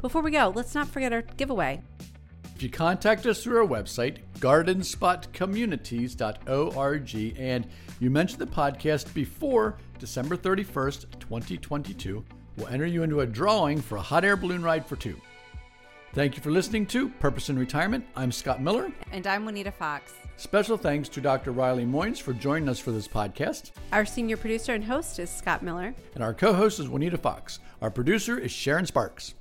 Before 0.01 0.21
we 0.21 0.31
go, 0.31 0.51
let's 0.55 0.75
not 0.75 0.87
forget 0.87 1.13
our 1.13 1.21
giveaway. 1.21 1.81
If 2.55 2.63
you 2.63 2.69
contact 2.69 3.25
us 3.27 3.43
through 3.43 3.59
our 3.59 3.67
website, 3.67 4.17
gardenspotcommunities.org, 4.39 7.39
and 7.39 7.67
you 7.99 8.09
mention 8.09 8.39
the 8.39 8.47
podcast 8.47 9.13
before 9.13 9.77
December 9.99 10.35
31st, 10.35 11.19
2022, 11.19 12.25
we'll 12.57 12.67
enter 12.67 12.85
you 12.85 13.03
into 13.03 13.21
a 13.21 13.27
drawing 13.27 13.81
for 13.81 13.97
a 13.97 14.01
hot 14.01 14.25
air 14.25 14.35
balloon 14.35 14.63
ride 14.63 14.87
for 14.87 14.95
two. 14.95 15.15
Thank 16.13 16.35
you 16.35 16.41
for 16.41 16.49
listening 16.49 16.87
to 16.87 17.09
Purpose 17.09 17.49
in 17.49 17.59
Retirement. 17.59 18.05
I'm 18.15 18.31
Scott 18.31 18.59
Miller. 18.61 18.91
And 19.11 19.27
I'm 19.27 19.45
Juanita 19.45 19.71
Fox. 19.71 20.13
Special 20.39 20.77
thanks 20.77 21.09
to 21.09 21.19
Dr. 21.19 21.51
Riley 21.51 21.83
Moynes 21.83 22.21
for 22.21 22.31
joining 22.31 22.69
us 22.69 22.77
for 22.77 22.91
this 22.91 23.07
podcast. 23.07 23.71
Our 23.91 24.05
senior 24.05 24.37
producer 24.37 24.75
and 24.75 24.83
host 24.83 25.17
is 25.17 25.31
Scott 25.31 25.63
Miller. 25.63 25.95
And 26.13 26.23
our 26.23 26.35
co 26.35 26.53
host 26.53 26.79
is 26.79 26.87
Juanita 26.87 27.17
Fox. 27.17 27.59
Our 27.81 27.89
producer 27.89 28.37
is 28.37 28.51
Sharon 28.51 28.85
Sparks. 28.85 29.33